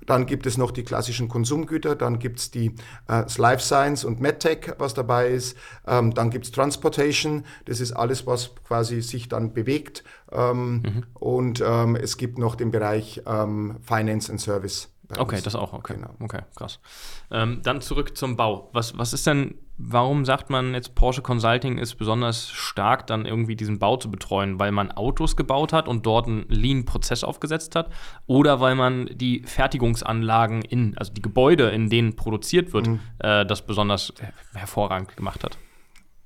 [0.07, 2.75] Dann gibt es noch die klassischen Konsumgüter, dann gibt es die
[3.09, 5.57] äh, Life Science und MedTech, was dabei ist.
[5.87, 10.05] Ähm, dann gibt es Transportation, das ist alles, was quasi sich dann bewegt.
[10.33, 11.03] Ähm, mhm.
[11.15, 14.89] Und ähm, es gibt noch den Bereich ähm, Finance and Service.
[15.17, 15.95] Okay, das auch, okay.
[15.95, 16.11] Genau.
[16.21, 16.81] Okay, krass.
[17.31, 18.71] Ähm, dann zurück zum Bau.
[18.73, 23.57] Was, was ist denn, warum sagt man jetzt, Porsche Consulting ist besonders stark, dann irgendwie
[23.57, 24.59] diesen Bau zu betreuen?
[24.59, 27.91] Weil man Autos gebaut hat und dort einen Lean-Prozess aufgesetzt hat?
[28.27, 33.01] Oder weil man die Fertigungsanlagen in, also die Gebäude, in denen produziert wird, mhm.
[33.19, 34.13] äh, das besonders
[34.55, 35.57] hervorragend gemacht hat?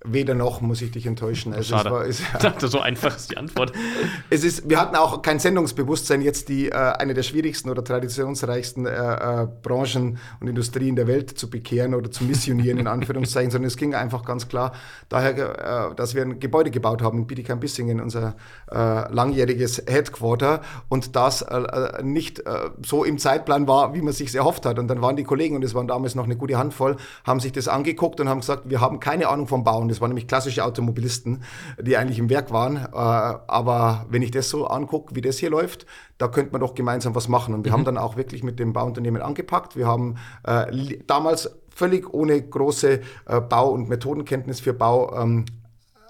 [0.02, 1.52] Weder noch muss ich dich enttäuschen.
[1.52, 1.88] Also Schade.
[1.88, 3.72] Es war, ich dachte, so einfach ist die Antwort.
[4.30, 8.86] es ist, wir hatten auch kein Sendungsbewusstsein, jetzt die äh, eine der schwierigsten oder traditionsreichsten
[8.86, 13.66] äh, äh, Branchen und Industrien der Welt zu bekehren oder zu missionieren, in Anführungszeichen, sondern
[13.66, 14.72] es ging einfach ganz klar
[15.10, 18.36] daher, äh, dass wir ein Gebäude gebaut haben in Bietigheim-Bissingen, unser
[18.70, 22.42] äh, langjähriges Headquarter, und das äh, nicht
[22.84, 24.78] so im Zeitplan war, wie man sich erhofft hat.
[24.78, 27.52] Und dann waren die Kollegen, und es waren damals noch eine gute Handvoll, haben sich
[27.52, 30.64] das angeguckt und haben gesagt, wir haben keine Ahnung vom Bauen das waren nämlich klassische
[30.64, 31.42] Automobilisten,
[31.80, 32.76] die eigentlich im Werk waren.
[32.76, 35.86] Äh, aber wenn ich das so angucke, wie das hier läuft,
[36.18, 37.54] da könnte man doch gemeinsam was machen.
[37.54, 37.76] Und wir mhm.
[37.76, 39.76] haben dann auch wirklich mit dem Bauunternehmen angepackt.
[39.76, 45.46] Wir haben äh, damals völlig ohne große äh, Bau- und Methodenkenntnis für Bau ähm,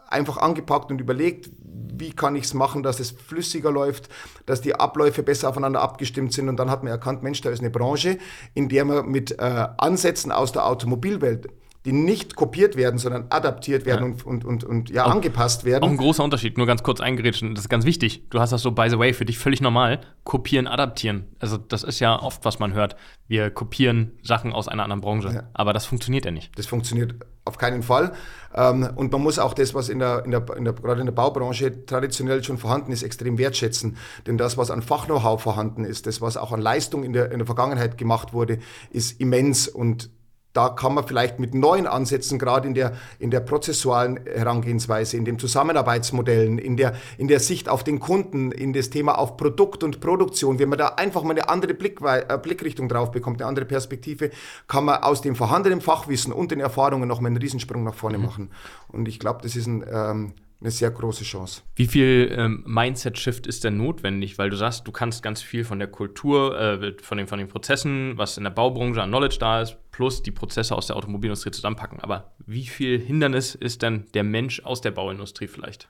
[0.08, 4.08] einfach angepackt und überlegt, wie kann ich es machen, dass es flüssiger läuft,
[4.46, 6.48] dass die Abläufe besser aufeinander abgestimmt sind.
[6.48, 8.18] Und dann hat man erkannt, Mensch, da ist eine Branche,
[8.54, 11.48] in der man mit äh, Ansätzen aus der Automobilwelt
[11.86, 14.24] die nicht kopiert werden, sondern adaptiert werden ja.
[14.24, 15.82] und, und, und, und ja, auch, angepasst werden.
[15.84, 18.28] Auch ein großer Unterschied, nur ganz kurz eingerätscht, das ist ganz wichtig.
[18.28, 20.00] Du hast das so, by the way, für dich völlig normal.
[20.24, 21.24] Kopieren, adaptieren.
[21.38, 22.96] Also, das ist ja oft, was man hört.
[23.28, 25.28] Wir kopieren Sachen aus einer anderen Branche.
[25.32, 25.42] Ja.
[25.54, 26.56] Aber das funktioniert ja nicht.
[26.58, 27.14] Das funktioniert
[27.46, 28.12] auf keinen Fall.
[28.54, 31.06] Ähm, und man muss auch das, was in der, in der, in der, gerade in
[31.06, 33.96] der Baubranche traditionell schon vorhanden ist, extrem wertschätzen.
[34.26, 37.38] Denn das, was an Fach-Know-how vorhanden ist, das, was auch an Leistung in der, in
[37.38, 38.58] der Vergangenheit gemacht wurde,
[38.90, 39.66] ist immens.
[39.66, 40.10] Und
[40.52, 45.24] da kann man vielleicht mit neuen Ansätzen, gerade in der, in der prozessualen Herangehensweise, in
[45.24, 49.84] den Zusammenarbeitsmodellen, in der, in der Sicht auf den Kunden, in das Thema auf Produkt
[49.84, 53.48] und Produktion, wenn man da einfach mal eine andere Blick, äh, Blickrichtung drauf bekommt, eine
[53.48, 54.30] andere Perspektive,
[54.66, 58.18] kann man aus dem vorhandenen Fachwissen und den Erfahrungen noch mal einen Riesensprung nach vorne
[58.18, 58.24] mhm.
[58.24, 58.50] machen.
[58.88, 61.62] Und ich glaube, das ist ein ähm, eine sehr große Chance.
[61.74, 64.36] Wie viel ähm, Mindset-Shift ist denn notwendig?
[64.36, 67.48] Weil du sagst, du kannst ganz viel von der Kultur, äh, von, den, von den
[67.48, 71.50] Prozessen, was in der Baubranche an Knowledge da ist, plus die Prozesse aus der Automobilindustrie
[71.50, 72.00] zusammenpacken.
[72.00, 75.88] Aber wie viel Hindernis ist denn der Mensch aus der Bauindustrie vielleicht?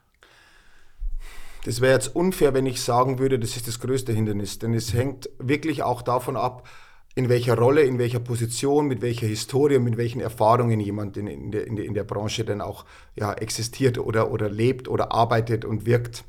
[1.64, 4.60] Das wäre jetzt unfair, wenn ich sagen würde, das ist das größte Hindernis.
[4.60, 6.68] Denn es hängt wirklich auch davon ab,
[7.14, 11.50] in welcher Rolle, in welcher Position, mit welcher Historie, mit welchen Erfahrungen jemand in, in,
[11.50, 12.84] der, in, der, in der Branche denn auch
[13.16, 16.24] ja, existiert oder, oder lebt oder arbeitet und wirkt.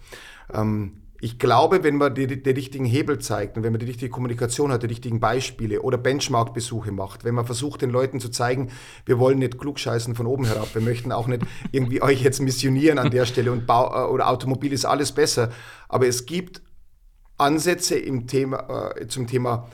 [0.53, 4.09] Ähm, ich glaube, wenn man die, die, richtigen Hebel zeigt und wenn man die richtige
[4.09, 8.71] Kommunikation hat, die richtigen Beispiele oder Benchmark-Besuche macht, wenn man versucht, den Leuten zu zeigen,
[9.05, 12.97] wir wollen nicht klugscheißen von oben herab, wir möchten auch nicht irgendwie euch jetzt missionieren
[12.97, 15.51] an der Stelle und Bau äh, oder Automobil ist alles besser,
[15.87, 16.63] aber es gibt
[17.37, 19.67] Ansätze im Thema, äh, zum Thema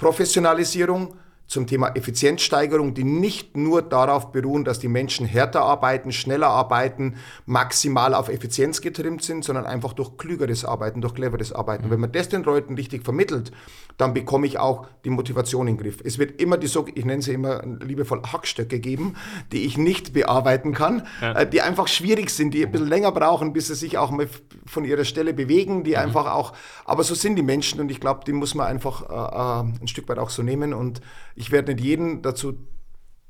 [0.00, 1.19] Professionalisierung,
[1.50, 7.16] zum Thema Effizienzsteigerung, die nicht nur darauf beruhen, dass die Menschen härter arbeiten, schneller arbeiten,
[7.44, 11.86] maximal auf Effizienz getrimmt sind, sondern einfach durch klügeres Arbeiten, durch cleveres Arbeiten.
[11.86, 11.90] Mhm.
[11.90, 13.50] Wenn man das den Leuten richtig vermittelt,
[13.96, 15.98] dann bekomme ich auch die Motivation in den Griff.
[16.04, 19.16] Es wird immer die, so, ich nenne sie immer liebevoll Hackstöcke geben,
[19.50, 21.32] die ich nicht bearbeiten kann, ja.
[21.32, 24.28] Äh, die einfach schwierig sind, die ein bisschen länger brauchen, bis sie sich auch mal
[24.66, 25.96] von ihrer Stelle bewegen, die mhm.
[25.96, 26.52] einfach auch,
[26.84, 29.88] aber so sind die Menschen und ich glaube, die muss man einfach äh, äh, ein
[29.88, 31.00] Stück weit auch so nehmen und
[31.40, 32.54] ich werde nicht jeden dazu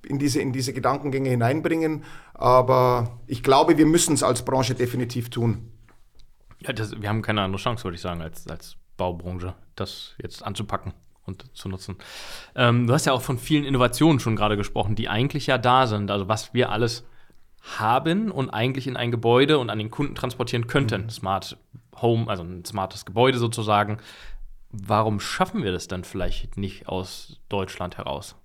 [0.07, 5.31] in diese, in diese Gedankengänge hineinbringen, aber ich glaube, wir müssen es als Branche definitiv
[5.31, 5.71] tun.
[6.61, 10.45] Ja, das, wir haben keine andere Chance, würde ich sagen, als, als Baubranche, das jetzt
[10.45, 10.93] anzupacken
[11.25, 11.97] und zu nutzen.
[12.55, 15.87] Ähm, du hast ja auch von vielen Innovationen schon gerade gesprochen, die eigentlich ja da
[15.87, 16.11] sind.
[16.11, 17.05] Also was wir alles
[17.79, 21.03] haben und eigentlich in ein Gebäude und an den Kunden transportieren könnten.
[21.03, 21.11] Mhm.
[21.11, 21.57] Smart
[22.01, 23.99] Home, also ein smartes Gebäude sozusagen.
[24.73, 28.37] Warum schaffen wir das dann vielleicht nicht aus Deutschland heraus?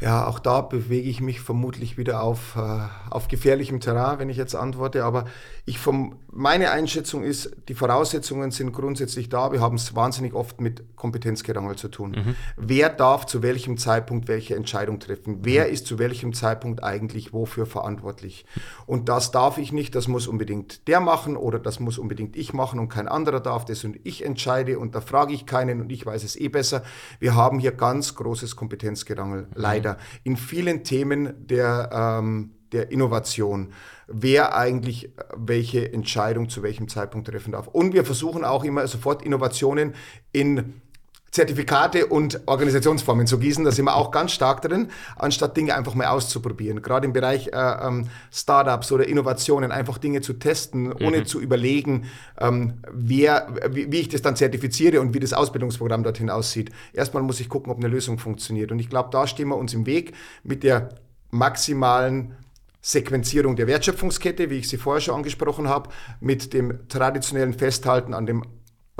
[0.00, 4.38] Ja, auch da bewege ich mich vermutlich wieder auf, äh, auf gefährlichem Terrain, wenn ich
[4.38, 5.04] jetzt antworte.
[5.04, 5.26] Aber
[5.66, 9.52] ich vom, meine Einschätzung ist, die Voraussetzungen sind grundsätzlich da.
[9.52, 12.12] Wir haben es wahnsinnig oft mit Kompetenzgerangel zu tun.
[12.12, 12.34] Mhm.
[12.56, 15.40] Wer darf zu welchem Zeitpunkt welche Entscheidung treffen?
[15.42, 15.74] Wer mhm.
[15.74, 18.46] ist zu welchem Zeitpunkt eigentlich wofür verantwortlich?
[18.86, 22.54] Und das darf ich nicht, das muss unbedingt der machen oder das muss unbedingt ich
[22.54, 25.92] machen und kein anderer darf das und ich entscheide und da frage ich keinen und
[25.92, 26.82] ich weiß es eh besser.
[27.18, 29.48] Wir haben hier ganz großes Kompetenzgerangel, mhm.
[29.54, 33.72] leider weiter in vielen Themen der, ähm, der Innovation,
[34.06, 37.68] wer eigentlich welche Entscheidung zu welchem Zeitpunkt treffen darf.
[37.68, 39.94] Und wir versuchen auch immer sofort Innovationen
[40.32, 40.80] in
[41.30, 43.64] Zertifikate und Organisationsformen zu gießen.
[43.64, 46.82] Da sind wir auch ganz stark drin, anstatt Dinge einfach mal auszuprobieren.
[46.82, 51.26] Gerade im Bereich äh, ähm, Startups oder Innovationen, einfach Dinge zu testen, ohne mhm.
[51.26, 52.06] zu überlegen,
[52.38, 56.70] ähm, wer, wie, wie, ich das dann zertifiziere und wie das Ausbildungsprogramm dorthin aussieht.
[56.92, 58.72] Erstmal muss ich gucken, ob eine Lösung funktioniert.
[58.72, 60.88] Und ich glaube, da stehen wir uns im Weg mit der
[61.30, 62.34] maximalen
[62.82, 68.26] Sequenzierung der Wertschöpfungskette, wie ich sie vorher schon angesprochen habe, mit dem traditionellen Festhalten an
[68.26, 68.42] dem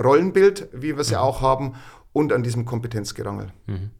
[0.00, 1.20] Rollenbild, wie wir sie mhm.
[1.20, 1.74] auch haben,
[2.12, 3.52] und an diesem Kompetenzgerangel.
[3.66, 3.90] Mhm.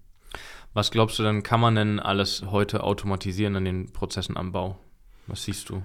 [0.72, 4.78] Was glaubst du denn, kann man denn alles heute automatisieren an den Prozessen am Bau?
[5.26, 5.82] Was siehst du?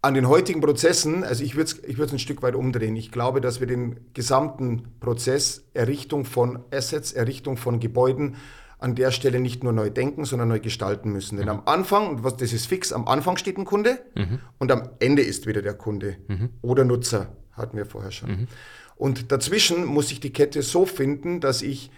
[0.00, 2.94] An den heutigen Prozessen, also ich würde es ich ein Stück weit umdrehen.
[2.96, 8.36] Ich glaube, dass wir den gesamten Prozess Errichtung von Assets, Errichtung von Gebäuden
[8.78, 11.36] an der Stelle nicht nur neu denken, sondern neu gestalten müssen.
[11.36, 11.50] Denn mhm.
[11.50, 14.38] am Anfang, und was, das ist fix, am Anfang steht ein Kunde mhm.
[14.58, 16.50] und am Ende ist wieder der Kunde mhm.
[16.62, 18.30] oder Nutzer hatten wir vorher schon.
[18.30, 18.48] Mhm.
[18.96, 21.90] Und dazwischen muss ich die Kette so finden, dass ich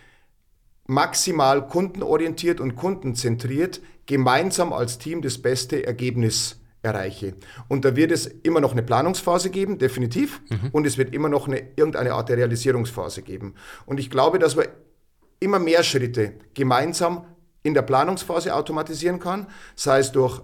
[0.86, 7.34] maximal kundenorientiert und kundenzentriert gemeinsam als Team das beste Ergebnis erreiche.
[7.68, 10.70] Und da wird es immer noch eine Planungsphase geben, definitiv, mhm.
[10.72, 13.54] und es wird immer noch eine, irgendeine Art der Realisierungsphase geben.
[13.86, 14.66] Und ich glaube, dass man
[15.40, 17.24] immer mehr Schritte gemeinsam
[17.62, 19.46] in der Planungsphase automatisieren kann,
[19.76, 20.40] sei es durch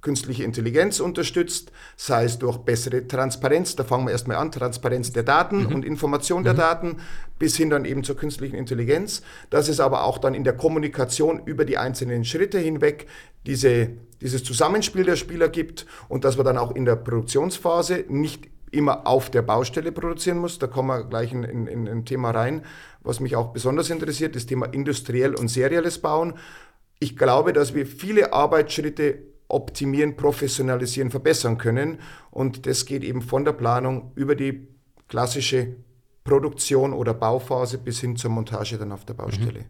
[0.00, 5.22] künstliche Intelligenz unterstützt, sei es durch bessere Transparenz, da fangen wir erstmal an, Transparenz der
[5.22, 5.74] Daten mhm.
[5.74, 6.58] und Information der mhm.
[6.58, 6.96] Daten,
[7.38, 11.42] bis hin dann eben zur künstlichen Intelligenz, dass es aber auch dann in der Kommunikation
[11.44, 13.06] über die einzelnen Schritte hinweg
[13.46, 18.48] diese, dieses Zusammenspiel der Spieler gibt und dass wir dann auch in der Produktionsphase nicht
[18.70, 20.58] immer auf der Baustelle produzieren muss.
[20.58, 22.62] Da kommen wir gleich in, in, in ein Thema rein,
[23.02, 26.34] was mich auch besonders interessiert, das Thema industriell und serielles Bauen.
[27.00, 31.98] Ich glaube, dass wir viele Arbeitsschritte optimieren, professionalisieren, verbessern können.
[32.30, 34.68] Und das geht eben von der Planung über die
[35.08, 35.76] klassische
[36.24, 39.60] Produktion oder Bauphase bis hin zur Montage dann auf der Baustelle.
[39.60, 39.66] Mhm.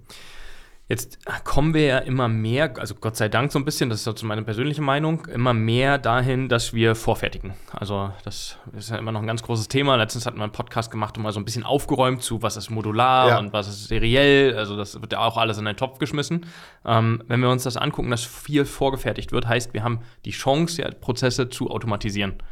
[0.90, 4.08] Jetzt kommen wir ja immer mehr, also Gott sei Dank so ein bisschen, das ist
[4.08, 7.54] also meine persönliche Meinung, immer mehr dahin, dass wir vorfertigen.
[7.72, 9.94] Also das ist ja immer noch ein ganz großes Thema.
[9.94, 12.70] Letztens hatten wir einen Podcast gemacht und mal so ein bisschen aufgeräumt zu, was ist
[12.70, 13.38] modular ja.
[13.38, 14.56] und was ist seriell.
[14.56, 16.44] Also das wird ja auch alles in einen Topf geschmissen.
[16.84, 20.82] Ähm, wenn wir uns das angucken, dass viel vorgefertigt wird, heißt, wir haben die Chance,
[20.82, 22.42] ja, Prozesse zu automatisieren.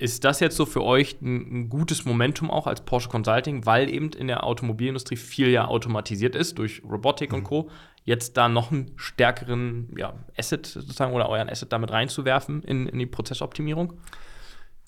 [0.00, 3.92] Ist das jetzt so für euch ein, ein, gutes Momentum auch als Porsche Consulting, weil
[3.92, 7.38] eben in der Automobilindustrie viel ja automatisiert ist durch Robotik mhm.
[7.38, 7.70] und Co.
[8.04, 12.98] Jetzt da noch einen stärkeren ja, Asset sozusagen oder euren Asset damit reinzuwerfen in, in
[12.98, 13.94] die Prozessoptimierung?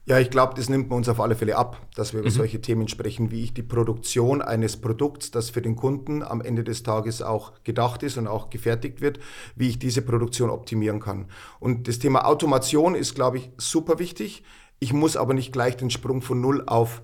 [0.06, 2.34] Ja, ich glaube, das nimmt man uns auf alle Fälle ab, dass wir über mhm.
[2.34, 6.64] solche Themen sprechen, wie ich die Produktion eines Produkts, das für den Kunden am Ende
[6.64, 9.20] des Tages auch gedacht ist und auch gefertigt wird,
[9.54, 11.26] wie ich diese Produktion optimieren kann.
[11.58, 14.42] Und das Thema Automation ist, glaube ich, super wichtig.
[14.80, 17.02] Ich muss aber nicht gleich den Sprung von Null auf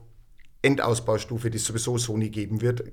[0.62, 2.84] Endausbaustufe, die es sowieso so nie geben wird,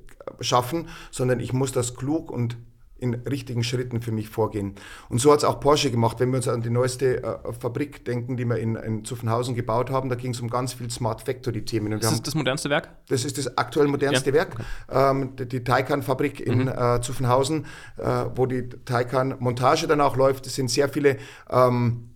[0.42, 2.58] schaffen, sondern ich muss das klug und
[3.04, 4.76] in richtigen Schritten für mich vorgehen.
[5.10, 6.22] Und so hat es auch Porsche gemacht.
[6.22, 9.90] Wenn wir uns an die neueste äh, Fabrik denken, die wir in, in Zuffenhausen gebaut
[9.90, 11.92] haben, da ging es um ganz viel Smart Factory-Themen.
[11.92, 12.90] Ist das das modernste Werk?
[13.10, 14.36] Das ist das aktuell modernste ja.
[14.36, 14.56] Werk.
[14.90, 16.68] Ähm, die, die Taycan-Fabrik in mhm.
[16.70, 17.66] äh, Zuffenhausen,
[17.98, 20.48] äh, wo die Taycan-Montage dann auch läuft.
[20.48, 21.18] Es sind sehr viele
[21.50, 22.13] ähm,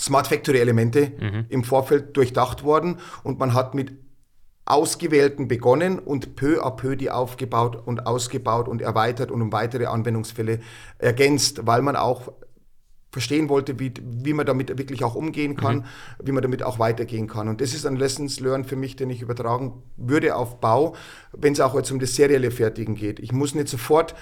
[0.00, 1.46] Smart Factory-Elemente mhm.
[1.48, 3.92] im Vorfeld durchdacht worden und man hat mit
[4.66, 9.86] ausgewählten begonnen und peu à peu die aufgebaut und ausgebaut und erweitert und um weitere
[9.86, 10.60] Anwendungsfälle
[10.98, 12.32] ergänzt, weil man auch
[13.12, 15.84] verstehen wollte, wie, wie man damit wirklich auch umgehen kann, mhm.
[16.24, 17.48] wie man damit auch weitergehen kann.
[17.48, 20.96] Und das ist ein Lessons Learned für mich, den ich übertragen würde auf Bau,
[21.32, 23.20] wenn es auch jetzt um das serielle Fertigen geht.
[23.20, 24.16] Ich muss nicht sofort,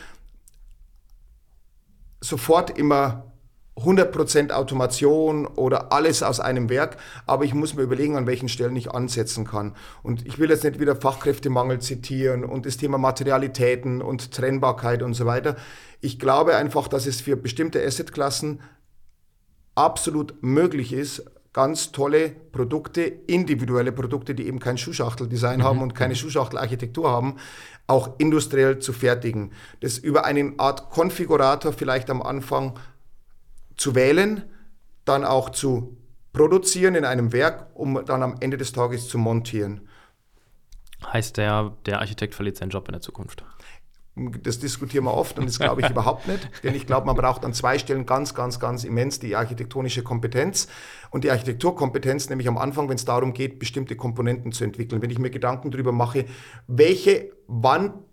[2.20, 3.31] sofort immer
[3.76, 8.76] 100% Automation oder alles aus einem Werk, aber ich muss mir überlegen, an welchen Stellen
[8.76, 9.74] ich ansetzen kann.
[10.02, 15.14] Und ich will jetzt nicht wieder Fachkräftemangel zitieren und das Thema Materialitäten und Trennbarkeit und
[15.14, 15.56] so weiter.
[16.00, 18.60] Ich glaube einfach, dass es für bestimmte Assetklassen
[19.74, 25.64] absolut möglich ist, ganz tolle Produkte, individuelle Produkte, die eben kein Schuhschachteldesign mhm.
[25.64, 27.36] haben und keine Schuhschachtelarchitektur haben,
[27.86, 29.52] auch industriell zu fertigen.
[29.80, 32.78] Das über eine Art Konfigurator vielleicht am Anfang
[33.76, 34.44] zu wählen,
[35.04, 35.96] dann auch zu
[36.32, 39.88] produzieren in einem Werk, um dann am Ende des Tages zu montieren.
[41.04, 43.44] Heißt der, der Architekt verliert seinen Job in der Zukunft?
[44.14, 47.46] Das diskutieren wir oft und das glaube ich überhaupt nicht, denn ich glaube, man braucht
[47.46, 50.68] an zwei Stellen ganz, ganz, ganz immens die architektonische Kompetenz
[51.10, 55.00] und die Architekturkompetenz, nämlich am Anfang, wenn es darum geht, bestimmte Komponenten zu entwickeln.
[55.00, 56.26] Wenn ich mir Gedanken darüber mache,
[56.66, 57.32] welche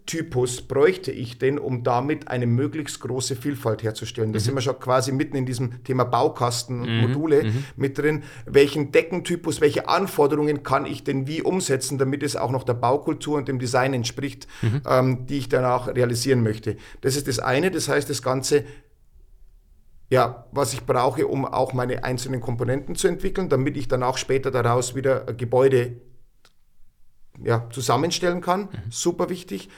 [0.09, 4.33] Wandtypus bräuchte ich denn, um damit eine möglichst große Vielfalt herzustellen?
[4.33, 4.43] Da mhm.
[4.43, 7.01] sind wir schon quasi mitten in diesem Thema Baukasten und mhm.
[7.01, 7.63] Module mhm.
[7.75, 8.23] mit drin.
[8.45, 13.37] Welchen Deckentypus, welche Anforderungen kann ich denn wie umsetzen, damit es auch noch der Baukultur
[13.37, 14.81] und dem Design entspricht, mhm.
[14.87, 16.77] ähm, die ich danach realisieren möchte?
[17.01, 17.69] Das ist das eine.
[17.69, 18.65] Das heißt, das Ganze
[20.11, 24.17] ja, was ich brauche, um auch meine einzelnen Komponenten zu entwickeln, damit ich dann auch
[24.17, 25.97] später daraus wieder Gebäude
[27.43, 28.61] ja, zusammenstellen kann.
[28.61, 28.69] Mhm.
[28.89, 29.69] Super wichtig.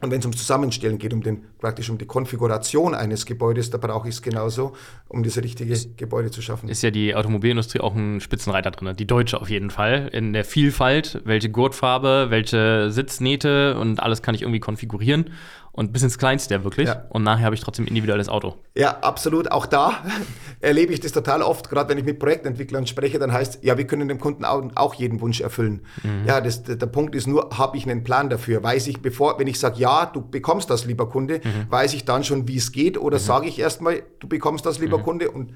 [0.00, 3.78] Und wenn es ums Zusammenstellen geht, um den, praktisch um die Konfiguration eines Gebäudes, da
[3.78, 4.74] brauche ich es genauso,
[5.08, 6.68] um das richtige ist, Gebäude zu schaffen.
[6.68, 10.44] Ist ja die Automobilindustrie auch ein Spitzenreiter drin, die deutsche auf jeden Fall, in der
[10.44, 15.30] Vielfalt, welche Gurtfarbe, welche Sitznähte und alles kann ich irgendwie konfigurieren
[15.76, 16.88] und bis ins Kleinste ja wirklich.
[16.88, 17.04] Ja.
[17.10, 18.56] Und nachher habe ich trotzdem ein individuelles Auto.
[18.74, 19.52] Ja, absolut.
[19.52, 20.02] Auch da
[20.60, 23.86] erlebe ich das total oft, gerade wenn ich mit Projektentwicklern spreche, dann heißt, ja, wir
[23.86, 25.82] können dem Kunden auch, jeden Wunsch erfüllen.
[26.02, 26.26] Mhm.
[26.26, 28.62] Ja, das, der, Punkt ist nur, habe ich einen Plan dafür?
[28.62, 31.70] Weiß ich, bevor, wenn ich sage, ja, du bekommst das, lieber Kunde, mhm.
[31.70, 32.96] weiß ich dann schon, wie es geht?
[32.96, 33.22] Oder mhm.
[33.22, 35.02] sage ich erstmal, du bekommst das, lieber mhm.
[35.02, 35.30] Kunde?
[35.30, 35.52] Und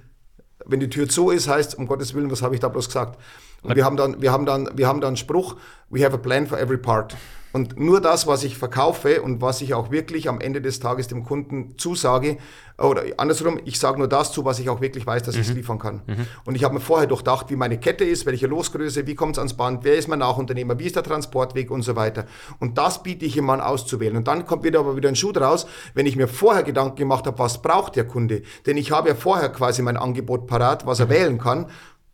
[0.66, 3.18] wenn die Tür zu ist, heißt, um Gottes Willen, was habe ich da bloß gesagt?
[3.62, 5.56] Und wir haben dann, wir haben dann, wir haben dann einen Spruch,
[5.90, 7.16] we have a plan for every part.
[7.52, 11.08] Und nur das, was ich verkaufe und was ich auch wirklich am Ende des Tages
[11.08, 12.38] dem Kunden zusage,
[12.80, 15.40] oder andersrum, ich sage nur das zu, was ich auch wirklich weiß, dass mhm.
[15.42, 16.02] ich es liefern kann.
[16.06, 16.26] Mhm.
[16.44, 19.38] Und ich habe mir vorher durchdacht, wie meine Kette ist, welche Losgröße, wie kommt es
[19.38, 22.24] ans Band, wer ist mein Nachunternehmer, wie ist der Transportweg und so weiter.
[22.58, 24.16] Und das biete ich an auszuwählen.
[24.16, 27.26] Und dann kommt wieder aber wieder ein Schuh draus, wenn ich mir vorher Gedanken gemacht
[27.26, 28.42] habe, was braucht der Kunde.
[28.66, 31.10] Denn ich habe ja vorher quasi mein Angebot parat, was er mhm.
[31.10, 31.66] wählen kann.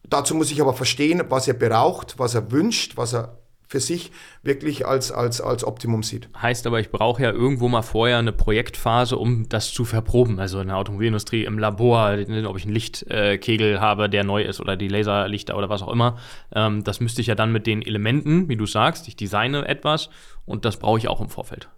[0.08, 3.38] Dazu muss ich aber verstehen, was er braucht, was er wünscht, was er
[3.68, 6.28] für sich wirklich als, als, als Optimum sieht.
[6.40, 10.38] Heißt aber, ich brauche ja irgendwo mal vorher eine Projektphase, um das zu verproben.
[10.38, 12.12] Also in der Automobilindustrie im Labor,
[12.46, 16.16] ob ich einen Lichtkegel habe, der neu ist oder die Laserlichter oder was auch immer.
[16.54, 20.10] Ähm, das müsste ich ja dann mit den Elementen, wie du sagst, ich designe etwas
[20.44, 21.68] und das brauche ich auch im Vorfeld.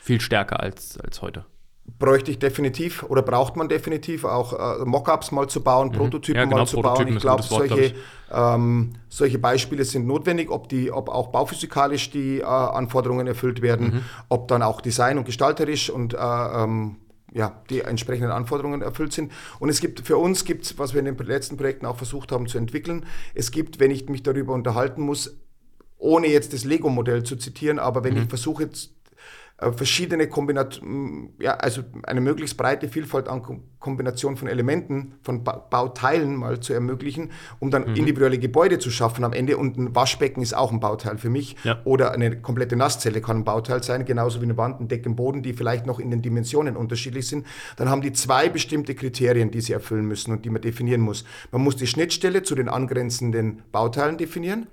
[0.00, 1.46] Viel stärker als, als heute
[1.84, 5.92] bräuchte ich definitiv oder braucht man definitiv auch äh, Mockups mal zu bauen, mhm.
[5.92, 7.16] Prototypen ja, genau, mal zu Prototypen bauen.
[7.16, 7.94] Ich glaube, solche,
[8.32, 13.86] ähm, solche Beispiele sind notwendig, ob, die, ob auch bauphysikalisch die äh, Anforderungen erfüllt werden,
[13.86, 14.04] mhm.
[14.28, 16.96] ob dann auch design- und gestalterisch und äh, ähm,
[17.34, 19.32] ja, die entsprechenden Anforderungen erfüllt sind.
[19.58, 22.46] Und es gibt für uns gibt was wir in den letzten Projekten auch versucht haben
[22.46, 25.36] zu entwickeln, es gibt, wenn ich mich darüber unterhalten muss,
[25.98, 28.22] ohne jetzt das Lego-Modell zu zitieren, aber wenn mhm.
[28.22, 28.90] ich versuche jetzt
[29.70, 33.42] verschiedene Kombinationen, ja, also eine möglichst breite Vielfalt an
[33.78, 37.96] Kombination von Elementen, von ba Bauteilen mal zu ermöglichen, um dann mhm.
[37.96, 39.56] individuelle Gebäude zu schaffen am Ende.
[39.56, 41.56] Und ein Waschbecken ist auch ein Bauteil für mich.
[41.64, 41.80] Ja.
[41.84, 45.16] Oder eine komplette Nasszelle kann ein Bauteil sein, genauso wie eine Wand, ein Deck im
[45.16, 47.46] Boden, die vielleicht noch in den Dimensionen unterschiedlich sind.
[47.76, 51.24] Dann haben die zwei bestimmte Kriterien, die sie erfüllen müssen und die man definieren muss.
[51.50, 54.66] Man muss die Schnittstelle zu den angrenzenden Bauteilen definieren.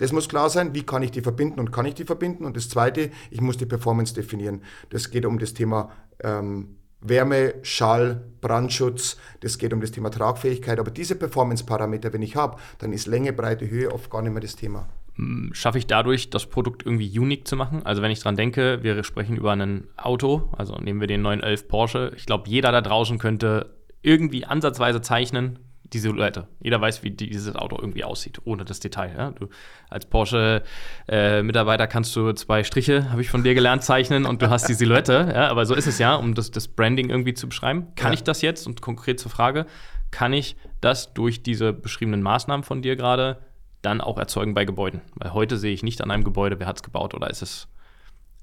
[0.00, 2.46] Das muss klar sein, wie kann ich die verbinden und kann ich die verbinden.
[2.46, 4.62] Und das Zweite, ich muss die Performance definieren.
[4.88, 5.90] Das geht um das Thema
[6.24, 10.80] ähm, Wärme, Schall, Brandschutz, das geht um das Thema Tragfähigkeit.
[10.80, 14.40] Aber diese Performance-Parameter, wenn ich habe, dann ist Länge, Breite, Höhe oft gar nicht mehr
[14.40, 14.88] das Thema.
[15.52, 17.84] schaffe ich dadurch, das Produkt irgendwie unique zu machen.
[17.84, 21.68] Also wenn ich dran denke, wir sprechen über ein Auto, also nehmen wir den 911
[21.68, 22.12] Porsche.
[22.16, 25.58] Ich glaube, jeder da draußen könnte irgendwie ansatzweise zeichnen,
[25.92, 26.46] die Silhouette.
[26.60, 29.14] Jeder weiß, wie dieses Auto irgendwie aussieht, ohne das Detail.
[29.16, 29.30] Ja?
[29.32, 29.48] Du
[29.88, 34.50] als Porsche-Mitarbeiter äh, kannst du zwei Striche, habe ich von dir gelernt, zeichnen und du
[34.50, 35.28] hast die Silhouette.
[35.30, 35.48] Ja?
[35.48, 37.88] Aber so ist es ja, um das, das Branding irgendwie zu beschreiben.
[37.94, 38.14] Kann ja.
[38.14, 38.66] ich das jetzt?
[38.66, 39.66] Und konkret zur Frage,
[40.10, 43.38] kann ich das durch diese beschriebenen Maßnahmen von dir gerade
[43.82, 45.00] dann auch erzeugen bei Gebäuden?
[45.14, 47.68] Weil heute sehe ich nicht an einem Gebäude, wer hat es gebaut oder ist es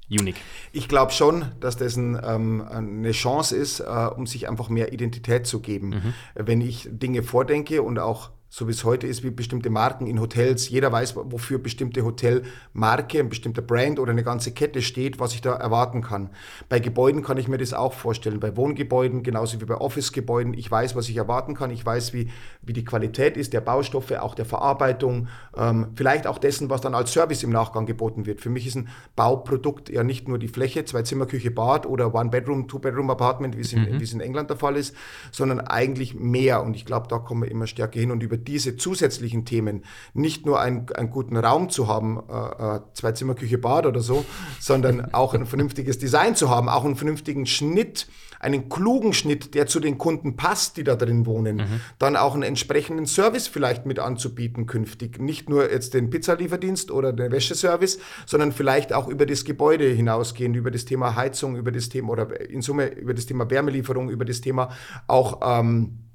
[0.10, 0.38] unique?
[0.72, 4.94] Ich glaube schon, dass das ein, ähm, eine Chance ist, äh, um sich einfach mehr
[4.94, 5.90] Identität zu geben.
[5.90, 6.14] Mhm.
[6.36, 10.22] Wenn ich Dinge vordenke und auch so wie es heute ist, wie bestimmte Marken in
[10.22, 10.70] Hotels.
[10.70, 15.42] Jeder weiß, wofür bestimmte Hotelmarke, ein bestimmter Brand oder eine ganze Kette steht, was ich
[15.42, 16.30] da erwarten kann.
[16.70, 18.40] Bei Gebäuden kann ich mir das auch vorstellen.
[18.40, 20.54] Bei Wohngebäuden, genauso wie bei Office-Gebäuden.
[20.54, 21.72] Ich weiß, was ich erwarten kann.
[21.72, 22.30] Ich weiß, wie,
[22.62, 26.96] wie die Qualität ist der Baustoffe, auch der Verarbeitung, ähm, vielleicht auch dessen, was dann
[26.96, 28.40] als Service im Nachgang geboten wird.
[28.40, 32.16] Für mich ist ein Bauprodukt ja nicht nur die Fläche, zwei Zimmer, Küche, Bad oder
[32.16, 34.00] One-Bedroom, Two-Bedroom-Apartment, wie es, in, mhm.
[34.00, 34.96] wie es in England der Fall ist,
[35.32, 36.64] sondern eigentlich mehr.
[36.64, 40.46] Und ich glaube, da kommen wir immer stärker hin und über diese zusätzlichen Themen nicht
[40.46, 44.26] nur einen, einen guten Raum zu haben, äh, äh, zwei Zimmer, Küche, Bad oder so,
[44.60, 48.08] sondern auch ein vernünftiges Design zu haben, auch einen vernünftigen Schnitt,
[48.40, 51.82] einen klugen Schnitt, der zu den Kunden passt, die da drin wohnen, mhm.
[52.00, 55.20] dann auch einen entsprechenden Service vielleicht mit anzubieten künftig.
[55.20, 60.56] Nicht nur jetzt den Pizzalieferdienst oder den Wäscheservice, sondern vielleicht auch über das Gebäude hinausgehend,
[60.56, 64.26] über das Thema Heizung, über das Thema oder in Summe über das Thema Wärmelieferung, über
[64.26, 64.70] das Thema
[65.08, 66.07] auch ähm, äh,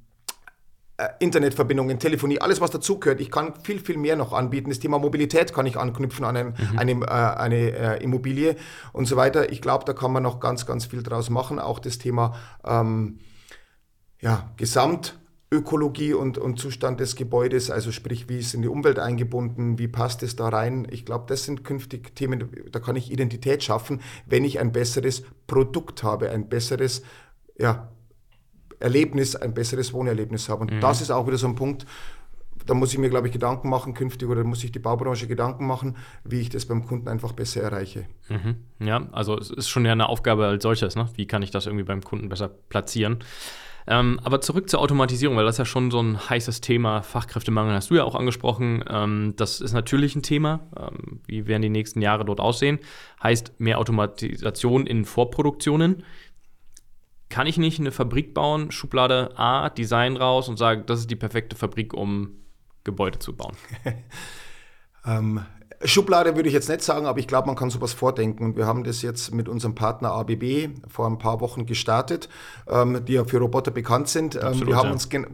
[1.18, 3.20] Internetverbindungen, Telefonie, alles was dazugehört.
[3.20, 4.70] Ich kann viel, viel mehr noch anbieten.
[4.70, 6.78] Das Thema Mobilität kann ich anknüpfen an ein, mhm.
[6.78, 8.56] eine, äh, eine äh, Immobilie
[8.92, 9.52] und so weiter.
[9.52, 11.58] Ich glaube, da kann man noch ganz, ganz viel draus machen.
[11.58, 12.34] Auch das Thema
[12.64, 13.18] ähm,
[14.20, 19.78] ja, Gesamtökologie und, und Zustand des Gebäudes, also sprich, wie ist in die Umwelt eingebunden,
[19.78, 20.86] wie passt es da rein.
[20.90, 25.24] Ich glaube, das sind künftig Themen, da kann ich Identität schaffen, wenn ich ein besseres
[25.46, 27.02] Produkt habe, ein besseres
[27.58, 27.88] ja,
[28.82, 30.62] Erlebnis, ein besseres Wohnerlebnis haben.
[30.62, 30.80] Und mhm.
[30.80, 31.86] das ist auch wieder so ein Punkt,
[32.66, 35.66] da muss ich mir, glaube ich, Gedanken machen künftig oder muss sich die Baubranche Gedanken
[35.66, 38.06] machen, wie ich das beim Kunden einfach besser erreiche.
[38.28, 38.56] Mhm.
[38.78, 41.08] Ja, also es ist schon ja eine Aufgabe als solches, ne?
[41.16, 43.18] Wie kann ich das irgendwie beim Kunden besser platzieren?
[43.86, 47.02] Ähm, aber zurück zur Automatisierung, weil das ist ja schon so ein heißes Thema.
[47.02, 48.84] Fachkräftemangel hast du ja auch angesprochen.
[48.88, 50.60] Ähm, das ist natürlich ein Thema.
[50.78, 52.78] Ähm, wie werden die nächsten Jahre dort aussehen?
[53.22, 56.04] Heißt mehr Automatisation in Vorproduktionen
[57.32, 61.16] kann ich nicht eine Fabrik bauen, Schublade A, Design raus und sagen, das ist die
[61.16, 62.34] perfekte Fabrik, um
[62.84, 63.56] Gebäude zu bauen?
[65.06, 65.40] ähm,
[65.82, 68.44] Schublade würde ich jetzt nicht sagen, aber ich glaube, man kann sowas vordenken.
[68.44, 72.28] Und wir haben das jetzt mit unserem Partner ABB vor ein paar Wochen gestartet,
[72.68, 74.34] ähm, die ja für Roboter bekannt sind.
[74.34, 74.92] Ähm, Absolut, wir haben ja.
[74.92, 75.26] uns gen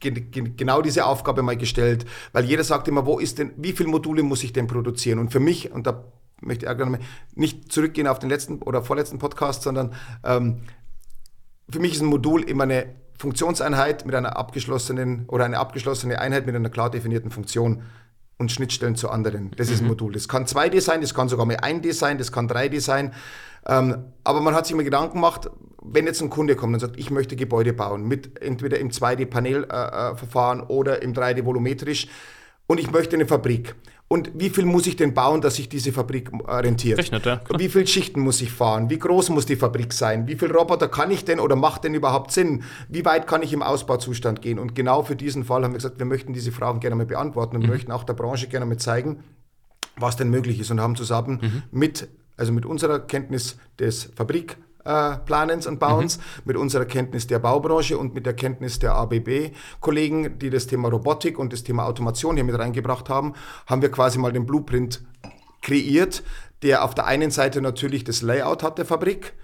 [0.00, 4.22] genau diese Aufgabe mal gestellt, weil jeder sagt immer, wo ist denn, wie viele Module
[4.22, 5.18] muss ich denn produzieren?
[5.18, 6.04] Und für mich, und da
[6.40, 9.92] möchte ich nicht zurückgehen auf den letzten oder vorletzten Podcast, sondern
[10.24, 10.62] ähm,
[11.72, 12.86] für mich ist ein Modul immer eine
[13.18, 17.82] Funktionseinheit mit einer abgeschlossenen oder eine abgeschlossene Einheit mit einer klar definierten Funktion
[18.38, 19.52] und Schnittstellen zu anderen.
[19.56, 19.74] Das mhm.
[19.74, 19.90] ist ein mhm.
[19.90, 20.12] Modul.
[20.12, 23.14] Das kann 2D sein, das kann sogar mal 1D sein, das kann 3D sein.
[23.66, 25.48] Ähm, aber man hat sich immer Gedanken gemacht,
[25.82, 30.60] wenn jetzt ein Kunde kommt und sagt, ich möchte Gebäude bauen, mit entweder im 2D-Panelverfahren
[30.60, 32.08] äh, äh oder im 3D-volumetrisch
[32.66, 33.74] und ich möchte eine Fabrik.
[34.12, 36.98] Und wie viel muss ich denn bauen, dass sich diese Fabrik rentiert?
[36.98, 38.90] Rechnet, ja, wie viele Schichten muss ich fahren?
[38.90, 40.28] Wie groß muss die Fabrik sein?
[40.28, 42.62] Wie viele Roboter kann ich denn oder macht denn überhaupt Sinn?
[42.90, 44.58] Wie weit kann ich im Ausbauzustand gehen?
[44.58, 47.56] Und genau für diesen Fall haben wir gesagt, wir möchten diese Fragen gerne mal beantworten
[47.56, 47.70] und mhm.
[47.70, 49.24] möchten auch der Branche gerne mal zeigen,
[49.96, 51.62] was denn möglich ist und haben zusammen mhm.
[51.70, 56.22] mit, also mit unserer Kenntnis des Fabrik äh, Planens und Bauens, mhm.
[56.44, 61.38] mit unserer Kenntnis der Baubranche und mit der Kenntnis der ABB-Kollegen, die das Thema Robotik
[61.38, 63.34] und das Thema Automation hier mit reingebracht haben,
[63.66, 65.02] haben wir quasi mal den Blueprint
[65.60, 66.22] kreiert,
[66.62, 69.34] der auf der einen Seite natürlich das Layout hat der Fabrik,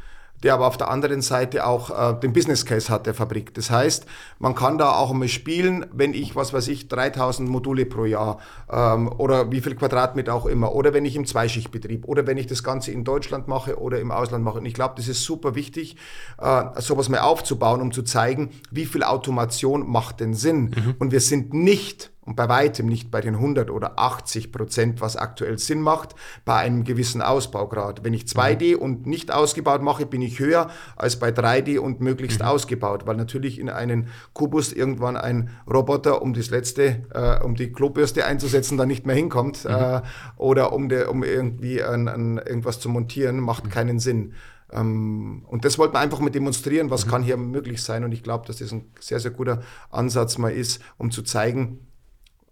[0.42, 3.55] der aber auf der anderen Seite auch äh, den Business Case hat der Fabrik.
[3.55, 4.07] Das heißt,
[4.38, 8.38] man kann da auch einmal spielen, wenn ich, was weiß ich, 3000 Module pro Jahr
[8.70, 12.46] ähm, oder wie viel Quadratmeter auch immer oder wenn ich im Zweischichtbetrieb oder wenn ich
[12.46, 14.59] das Ganze in Deutschland mache oder im Ausland mache.
[14.59, 15.96] Und ich glaube, das ist super wichtig,
[16.38, 20.74] äh, sowas mal aufzubauen, um zu zeigen, wie viel Automation macht denn Sinn.
[20.77, 20.94] Mhm.
[20.98, 25.17] Und wir sind nicht und bei weitem nicht bei den 100 oder 80 Prozent, was
[25.17, 26.14] aktuell Sinn macht,
[26.45, 28.05] bei einem gewissen Ausbaugrad.
[28.05, 28.83] Wenn ich 2D mhm.
[28.83, 32.49] und nicht ausgebaut mache, bin ich höher als bei 3D und möglichst mhm.
[32.49, 37.73] ausgebaut, weil natürlich in einen Kubus irgendwann ein Roboter, um das letzte, äh, um die
[37.73, 39.71] Klobürste einzusetzen, dann nicht mehr hinkommt mhm.
[39.71, 40.03] äh,
[40.37, 43.71] oder um, de, um irgendwie an, an irgendwas zu montieren, macht mhm.
[43.71, 44.35] keinen Sinn.
[44.71, 47.11] Ähm, und das wollten wir einfach mal demonstrieren, was mhm.
[47.11, 48.05] kann hier möglich sein.
[48.05, 51.88] Und ich glaube, dass das ein sehr, sehr guter Ansatz mal ist, um zu zeigen,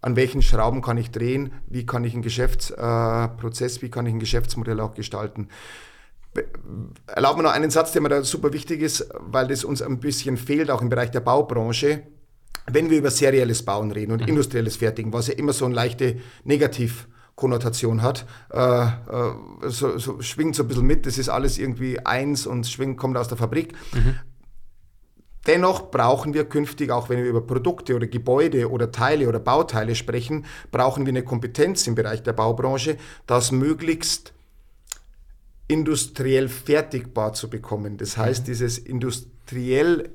[0.07, 4.13] an welchen Schrauben kann ich drehen, wie kann ich einen Geschäftsprozess, äh, wie kann ich
[4.13, 5.49] ein Geschäftsmodell auch gestalten.
[7.07, 9.99] Erlauben wir noch einen Satz, der mir da super wichtig ist, weil das uns ein
[9.99, 12.03] bisschen fehlt, auch im Bereich der Baubranche.
[12.71, 14.29] Wenn wir über serielles Bauen reden und mhm.
[14.29, 18.89] industrielles Fertigen, was ja immer so eine leichte Negativkonnotation hat, äh, äh,
[19.63, 23.17] so, so, schwingt so ein bisschen mit, das ist alles irgendwie eins und schwingt, kommt
[23.17, 23.73] aus der Fabrik.
[23.93, 24.15] Mhm.
[25.47, 29.95] Dennoch brauchen wir künftig, auch wenn wir über Produkte oder Gebäude oder Teile oder Bauteile
[29.95, 34.33] sprechen, brauchen wir eine Kompetenz im Bereich der Baubranche, das möglichst
[35.69, 37.97] industriell fertigbar zu bekommen.
[37.97, 38.45] Das heißt, mhm.
[38.45, 40.09] dieses industriell,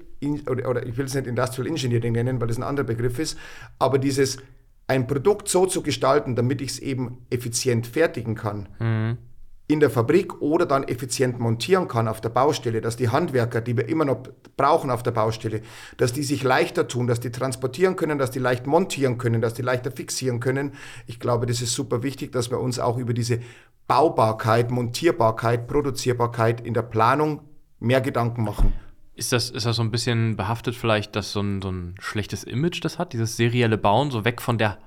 [0.49, 3.39] oder, oder ich will es nicht Industrial Engineering nennen, weil das ein anderer Begriff ist,
[3.79, 4.37] aber dieses
[4.87, 8.69] ein Produkt so zu gestalten, damit ich es eben effizient fertigen kann.
[8.79, 9.19] Mhm
[9.69, 13.77] in der Fabrik oder dann effizient montieren kann auf der Baustelle, dass die Handwerker, die
[13.77, 14.23] wir immer noch
[14.57, 15.63] brauchen auf der Baustelle,
[15.97, 19.55] dass die sich leichter tun, dass die transportieren können, dass die leicht montieren können, dass
[19.55, 20.73] die leichter fixieren können.
[21.07, 23.41] Ich glaube, das ist super wichtig, dass wir uns auch über diese
[23.87, 27.43] Baubarkeit, Montierbarkeit, Produzierbarkeit in der Planung
[27.79, 28.73] mehr Gedanken machen.
[29.15, 32.45] Ist das, ist das so ein bisschen behaftet vielleicht, dass so ein, so ein schlechtes
[32.45, 34.79] Image das hat, dieses serielle Bauen, so weg von der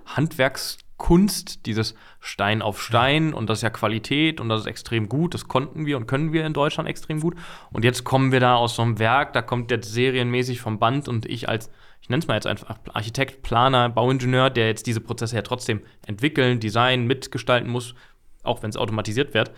[0.98, 5.34] Handwerkskunst, dieses Stein auf Stein und das ist ja Qualität und das ist extrem gut,
[5.34, 7.36] das konnten wir und können wir in Deutschland extrem gut.
[7.72, 11.08] Und jetzt kommen wir da aus so einem Werk, da kommt jetzt serienmäßig vom Band
[11.08, 11.70] und ich als,
[12.02, 15.82] ich nenne es mal jetzt einfach Architekt, Planer, Bauingenieur, der jetzt diese Prozesse ja trotzdem
[16.06, 17.96] entwickeln, designen, mitgestalten muss,
[18.44, 19.52] auch wenn es automatisiert wird,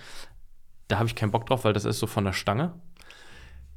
[0.87, 2.73] da habe ich keinen Bock drauf, weil das ist so von der Stange.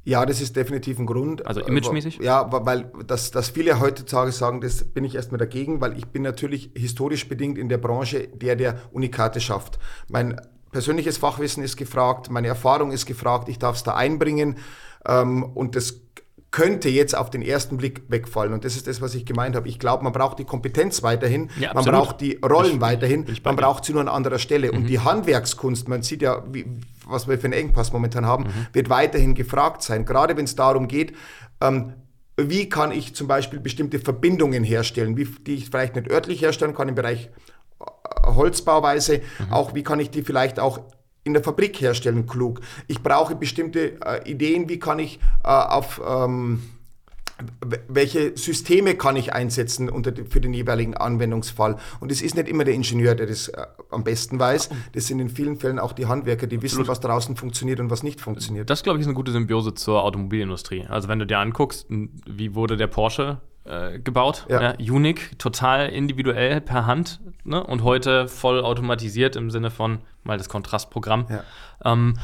[0.03, 1.45] Ja, das ist definitiv ein Grund.
[1.45, 2.17] Also imagemäßig?
[2.17, 6.23] Ja, weil das, das viele heutzutage sagen, das bin ich erstmal dagegen, weil ich bin
[6.23, 9.77] natürlich historisch bedingt in der Branche der, der Unikate schafft.
[10.07, 10.41] Mein
[10.71, 14.57] persönliches Fachwissen ist gefragt, meine Erfahrung ist gefragt, ich darf es da einbringen
[15.05, 16.01] ähm, und das
[16.51, 18.51] könnte jetzt auf den ersten Blick wegfallen.
[18.51, 19.69] Und das ist das, was ich gemeint habe.
[19.69, 23.43] Ich glaube, man braucht die Kompetenz weiterhin, ja, man braucht die Rollen ich, weiterhin, ich
[23.43, 24.69] man braucht sie nur an anderer Stelle.
[24.69, 24.77] Mhm.
[24.77, 26.65] Und die Handwerkskunst, man sieht ja, wie,
[27.07, 28.67] was wir für einen Engpass momentan haben, mhm.
[28.73, 30.05] wird weiterhin gefragt sein.
[30.05, 31.13] Gerade wenn es darum geht,
[31.61, 31.93] ähm,
[32.35, 36.75] wie kann ich zum Beispiel bestimmte Verbindungen herstellen, wie, die ich vielleicht nicht örtlich herstellen
[36.75, 37.29] kann im Bereich
[37.79, 39.53] äh, Holzbauweise, mhm.
[39.53, 40.81] auch wie kann ich die vielleicht auch
[41.23, 42.61] in der Fabrik herstellen, klug.
[42.87, 46.61] Ich brauche bestimmte äh, Ideen, wie kann ich äh, auf ähm,
[47.87, 51.77] welche Systeme kann ich einsetzen unter, für den jeweiligen Anwendungsfall.
[51.99, 54.69] Und es ist nicht immer der Ingenieur, der das äh, am besten weiß.
[54.93, 58.03] Das sind in vielen Fällen auch die Handwerker, die wissen, was draußen funktioniert und was
[58.03, 58.69] nicht funktioniert.
[58.69, 60.85] Das, glaube ich, ist eine gute Symbiose zur Automobilindustrie.
[60.87, 64.45] Also wenn du dir anguckst, wie wurde der Porsche äh, gebaut.
[64.49, 64.61] Ja.
[64.61, 67.63] Ja, unique, total individuell per Hand ne?
[67.63, 71.27] und heute voll automatisiert im Sinne von mal das Kontrastprogramm.
[71.29, 71.43] Ja.
[71.83, 72.17] Ähm,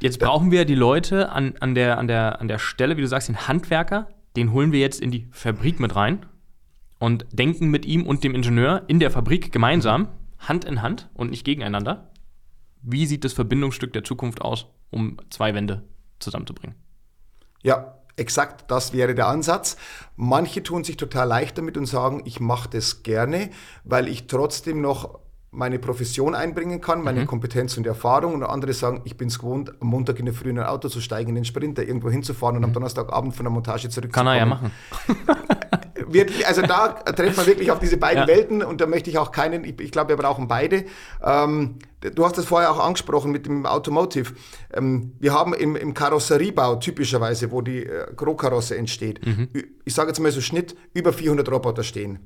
[0.00, 3.08] jetzt brauchen wir die Leute an, an, der, an, der, an der Stelle, wie du
[3.08, 6.24] sagst, den Handwerker, den holen wir jetzt in die Fabrik mit rein
[6.98, 10.08] und denken mit ihm und dem Ingenieur in der Fabrik gemeinsam,
[10.38, 12.10] Hand in Hand und nicht gegeneinander.
[12.80, 15.84] Wie sieht das Verbindungsstück der Zukunft aus, um zwei Wände
[16.18, 16.76] zusammenzubringen?
[17.62, 19.76] Ja, exakt das wäre der Ansatz.
[20.16, 23.50] Manche tun sich total leicht damit und sagen, ich mache das gerne,
[23.84, 25.20] weil ich trotzdem noch
[25.52, 27.26] meine Profession einbringen kann, meine mhm.
[27.26, 28.34] Kompetenz und Erfahrung.
[28.34, 30.88] Und andere sagen, ich bin es gewohnt, am Montag in der Früh in ein Auto
[30.88, 32.68] zu steigen, in den Sprinter irgendwo hinzufahren und mhm.
[32.68, 34.26] am Donnerstagabend von der Montage zurückzukommen.
[34.26, 34.70] Kann er ja machen.
[36.46, 38.26] also da trifft man wirklich auf diese beiden ja.
[38.26, 40.84] Welten und da möchte ich auch keinen, ich, ich glaube, wir brauchen beide.
[41.22, 44.34] Ähm, du hast das vorher auch angesprochen mit dem Automotive.
[44.72, 49.48] Ähm, wir haben im, im Karosseriebau typischerweise, wo die äh, Grobkarosse entsteht, mhm.
[49.84, 52.18] ich sage jetzt mal so Schnitt, über 400 Roboter stehen.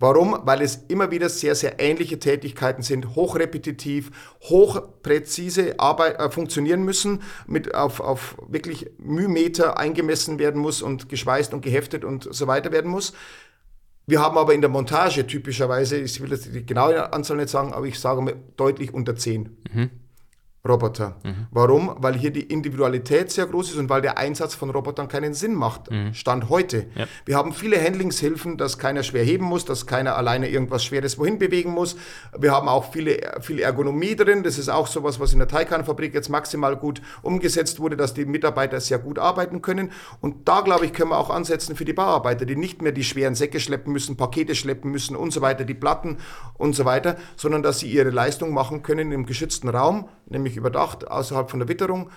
[0.00, 0.34] Warum?
[0.44, 4.10] Weil es immer wieder sehr, sehr ähnliche Tätigkeiten sind, hochrepetitiv,
[4.44, 11.52] hochpräzise Arbeit, äh, funktionieren müssen, mit auf, auf wirklich Mühmeter eingemessen werden muss und geschweißt
[11.52, 13.12] und geheftet und so weiter werden muss.
[14.06, 17.74] Wir haben aber in der Montage typischerweise, ich will jetzt die genaue Anzahl nicht sagen,
[17.74, 19.58] aber ich sage mal deutlich unter 10.
[19.72, 19.90] Mhm.
[20.66, 21.16] Roboter.
[21.24, 21.46] Mhm.
[21.50, 21.96] Warum?
[21.98, 25.54] Weil hier die Individualität sehr groß ist und weil der Einsatz von Robotern keinen Sinn
[25.54, 25.90] macht.
[25.90, 26.12] Mhm.
[26.12, 26.86] Stand heute.
[26.94, 27.06] Ja.
[27.24, 31.38] Wir haben viele Handlingshilfen, dass keiner schwer heben muss, dass keiner alleine irgendwas Schweres wohin
[31.38, 31.96] bewegen muss.
[32.38, 34.42] Wir haben auch viele, viel Ergonomie drin.
[34.42, 38.26] Das ist auch sowas, was in der Taycan-Fabrik jetzt maximal gut umgesetzt wurde, dass die
[38.26, 39.92] Mitarbeiter sehr gut arbeiten können.
[40.20, 43.04] Und da, glaube ich, können wir auch ansetzen für die Bauarbeiter, die nicht mehr die
[43.04, 46.18] schweren Säcke schleppen müssen, Pakete schleppen müssen und so weiter, die Platten
[46.58, 50.56] und so weiter, sondern dass sie ihre Leistung machen können im geschützten Raum, nämlich nämlich
[50.56, 52.10] überdacht, außerhalb von der Witterung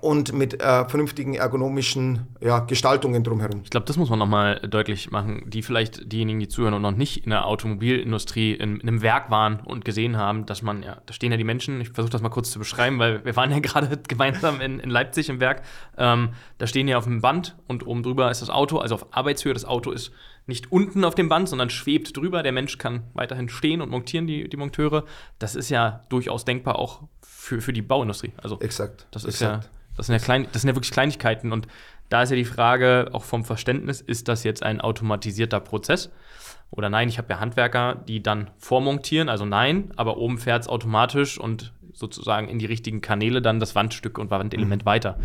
[0.00, 3.60] und mit äh, vernünftigen ergonomischen ja, Gestaltungen drumherum.
[3.62, 6.92] Ich glaube, das muss man nochmal deutlich machen, die vielleicht diejenigen, die zuhören und noch
[6.92, 11.02] nicht in der Automobilindustrie in, in, einem Werk waren und gesehen haben, dass man, ja,
[11.04, 13.50] da stehen ja die Menschen, ich versuche das mal kurz zu beschreiben, weil wir waren
[13.50, 15.62] ja gerade gemeinsam in, in, Leipzig im Werk,
[15.98, 19.14] ähm, da stehen ja auf dem Band und oben drüber ist das Auto, also auf
[19.14, 20.10] Arbeitshöhe, das Auto ist
[20.46, 22.42] nicht unten auf dem Band, sondern schwebt drüber.
[22.42, 25.04] Der Mensch kann weiterhin stehen und montieren, die, die Monteure.
[25.38, 27.02] Das ist ja durchaus denkbar auch
[27.42, 28.32] für, für die Bauindustrie.
[28.40, 29.06] Also, Exakt.
[29.10, 29.64] Das ist exakt.
[29.64, 31.50] ja, das sind ja klein, das sind ja wirklich Kleinigkeiten.
[31.50, 31.66] Und
[32.08, 36.10] da ist ja die Frage, auch vom Verständnis, ist das jetzt ein automatisierter Prozess?
[36.70, 40.68] Oder nein, ich habe ja Handwerker, die dann vormontieren, also nein, aber oben fährt es
[40.68, 44.86] automatisch und sozusagen in die richtigen Kanäle dann das Wandstück und Wandelement mhm.
[44.86, 45.18] weiter.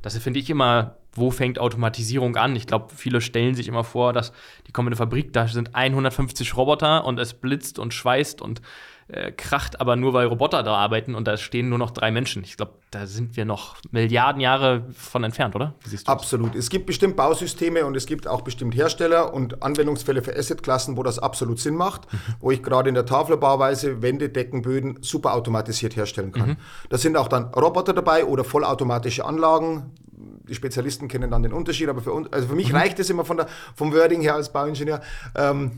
[0.00, 2.56] Das finde ich immer, wo fängt Automatisierung an?
[2.56, 4.32] Ich glaube, viele stellen sich immer vor, dass
[4.66, 8.62] die kommen in eine Fabrik, da sind 150 Roboter und es blitzt und schweißt und
[9.12, 12.44] äh, kracht, aber nur weil Roboter da arbeiten und da stehen nur noch drei Menschen.
[12.44, 15.74] Ich glaube, da sind wir noch Milliarden Jahre von entfernt, oder?
[16.08, 16.54] absolut.
[16.54, 21.02] Es gibt bestimmt Bausysteme und es gibt auch bestimmt Hersteller und Anwendungsfälle für Assetklassen, wo
[21.02, 22.18] das absolut Sinn macht, mhm.
[22.40, 26.50] wo ich gerade in der Tafelbauweise Wände, Decken, Böden super automatisiert herstellen kann.
[26.50, 26.56] Mhm.
[26.88, 29.92] Da sind auch dann Roboter dabei oder vollautomatische Anlagen.
[30.48, 32.78] Die Spezialisten kennen dann den Unterschied, aber für uns, also für mich mhm.
[32.78, 35.00] reicht es immer von der, vom Wording her als Bauingenieur.
[35.34, 35.72] Ähm,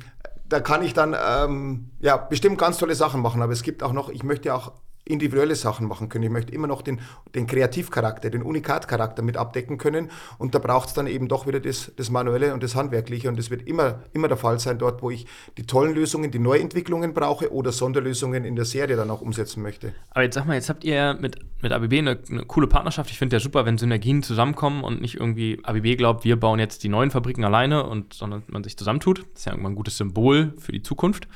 [0.52, 3.92] da kann ich dann ähm, ja bestimmt ganz tolle Sachen machen, aber es gibt auch
[3.92, 4.72] noch, ich möchte auch
[5.04, 6.24] individuelle Sachen machen können.
[6.24, 7.00] Ich möchte immer noch den,
[7.34, 10.10] den Kreativcharakter, den Unikatcharakter mit abdecken können.
[10.38, 13.28] Und da braucht es dann eben doch wieder das, das Manuelle und das Handwerkliche.
[13.28, 15.26] Und das wird immer, immer der Fall sein, dort, wo ich
[15.58, 19.92] die tollen Lösungen, die Neuentwicklungen brauche oder Sonderlösungen in der Serie dann auch umsetzen möchte.
[20.10, 23.10] Aber jetzt sag mal, jetzt habt ihr mit, mit ABB eine, eine coole Partnerschaft.
[23.10, 26.84] Ich finde ja super, wenn Synergien zusammenkommen und nicht irgendwie ABB glaubt, wir bauen jetzt
[26.84, 29.20] die neuen Fabriken alleine, und, sondern man sich zusammentut.
[29.32, 31.26] Das ist ja irgendwann ein gutes Symbol für die Zukunft.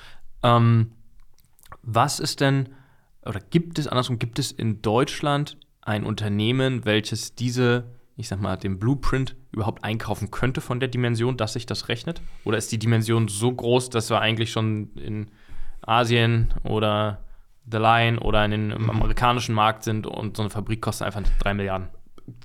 [0.43, 0.93] Ähm,
[1.83, 2.69] was ist denn
[3.27, 7.85] oder gibt es, andersrum, gibt es in Deutschland ein Unternehmen, welches diese,
[8.17, 12.21] ich sag mal, den Blueprint überhaupt einkaufen könnte von der Dimension, dass sich das rechnet?
[12.45, 15.31] Oder ist die Dimension so groß, dass wir eigentlich schon in
[15.83, 17.23] Asien oder
[17.71, 18.91] The Line oder in den, mhm.
[18.91, 21.89] amerikanischen Markt sind und so eine Fabrik kostet einfach drei Milliarden?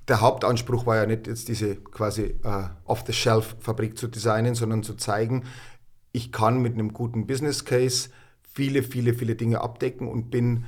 [0.07, 5.45] Der Hauptanspruch war ja nicht jetzt diese quasi uh, Off-the-Shelf-Fabrik zu designen, sondern zu zeigen,
[6.11, 8.09] ich kann mit einem guten Business Case
[8.53, 10.65] viele, viele, viele Dinge abdecken und bin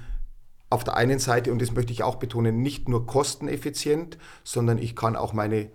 [0.69, 4.95] auf der einen Seite, und das möchte ich auch betonen, nicht nur kosteneffizient, sondern ich
[4.95, 5.69] kann auch meine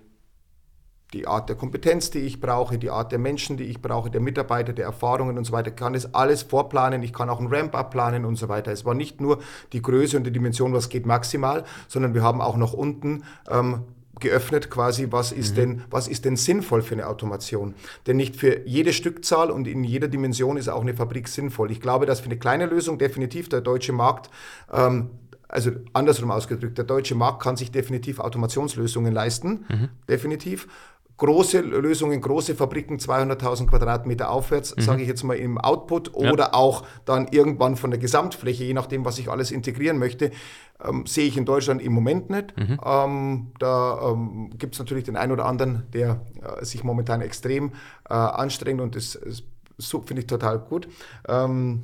[1.14, 4.20] die Art der Kompetenz, die ich brauche, die Art der Menschen, die ich brauche, der
[4.20, 7.02] Mitarbeiter, der Erfahrungen und so weiter, kann das alles vorplanen.
[7.02, 8.72] Ich kann auch ein Ramp-up planen und so weiter.
[8.72, 9.38] Es war nicht nur
[9.72, 13.84] die Größe und die Dimension, was geht maximal, sondern wir haben auch noch unten ähm,
[14.20, 15.56] geöffnet quasi, was ist, mhm.
[15.56, 17.74] denn, was ist denn sinnvoll für eine Automation.
[18.06, 21.70] Denn nicht für jede Stückzahl und in jeder Dimension ist auch eine Fabrik sinnvoll.
[21.70, 24.30] Ich glaube, dass für eine kleine Lösung definitiv der deutsche Markt
[24.72, 25.10] ähm,
[25.48, 29.88] also andersrum ausgedrückt, der deutsche Markt kann sich definitiv Automationslösungen leisten, mhm.
[30.08, 30.68] definitiv
[31.18, 34.82] große Lösungen, große Fabriken, 200.000 Quadratmeter aufwärts, mhm.
[34.82, 36.30] sage ich jetzt mal im Output ja.
[36.32, 40.30] oder auch dann irgendwann von der Gesamtfläche, je nachdem, was ich alles integrieren möchte,
[40.82, 42.56] ähm, sehe ich in Deutschland im Moment nicht.
[42.56, 42.80] Mhm.
[42.84, 47.72] Ähm, da ähm, gibt es natürlich den einen oder anderen, der äh, sich momentan extrem
[48.08, 49.42] äh, anstrengt und das, das
[50.06, 50.88] finde ich total gut.
[51.26, 51.82] Ähm,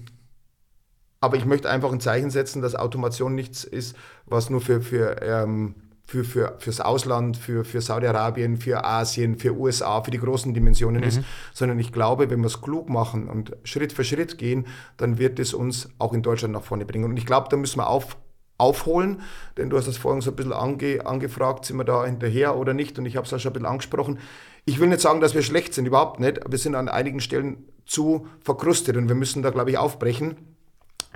[1.21, 5.23] aber ich möchte einfach ein Zeichen setzen, dass Automation nichts ist, was nur für, für
[5.23, 5.75] ähm,
[6.07, 11.01] für, für, fürs Ausland, für, für Saudi-Arabien, für Asien, für USA, für die großen Dimensionen
[11.01, 11.09] mhm.
[11.09, 11.21] ist,
[11.53, 15.39] sondern ich glaube, wenn wir es klug machen und Schritt für Schritt gehen, dann wird
[15.39, 17.07] es uns auch in Deutschland nach vorne bringen.
[17.07, 18.19] Und ich glaube, da müssen wir auf,
[18.59, 19.23] aufholen,
[19.57, 22.75] denn du hast das vorhin so ein bisschen ange, angefragt, sind wir da hinterher oder
[22.75, 22.99] nicht?
[22.99, 24.19] Und ich habe es auch schon ein bisschen angesprochen.
[24.67, 26.41] Ich will nicht sagen, dass wir schlecht sind, überhaupt nicht.
[26.49, 30.54] Wir sind an einigen Stellen zu verkrustet und wir müssen da, glaube ich, aufbrechen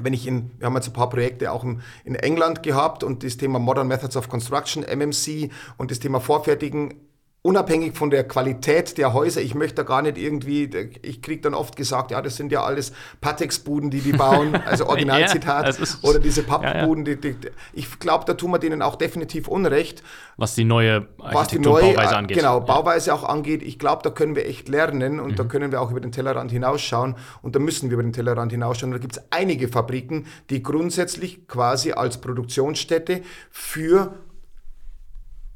[0.00, 3.36] wenn ich in, wir haben jetzt ein paar Projekte auch in England gehabt und das
[3.36, 6.94] Thema Modern Methods of Construction, MMC und das Thema Vorfertigen
[7.48, 10.68] unabhängig von der Qualität der Häuser, ich möchte da gar nicht irgendwie,
[11.00, 12.92] ich kriege dann oft gesagt, ja, das sind ja alles
[13.22, 17.18] Patex-Buden, die die bauen, also Originalzitat, ja, oder diese Pappbuden, ja, ja.
[17.18, 20.02] Die, die, ich glaube, da tun wir denen auch definitiv Unrecht.
[20.36, 22.36] Was die neue was die neue, Bauweise angeht.
[22.36, 23.62] Genau, Bauweise auch angeht.
[23.62, 25.36] Ich glaube, da können wir echt lernen und mhm.
[25.36, 28.52] da können wir auch über den Tellerrand hinausschauen und da müssen wir über den Tellerrand
[28.52, 28.92] hinausschauen.
[28.92, 34.12] Und da gibt es einige Fabriken, die grundsätzlich quasi als Produktionsstätte für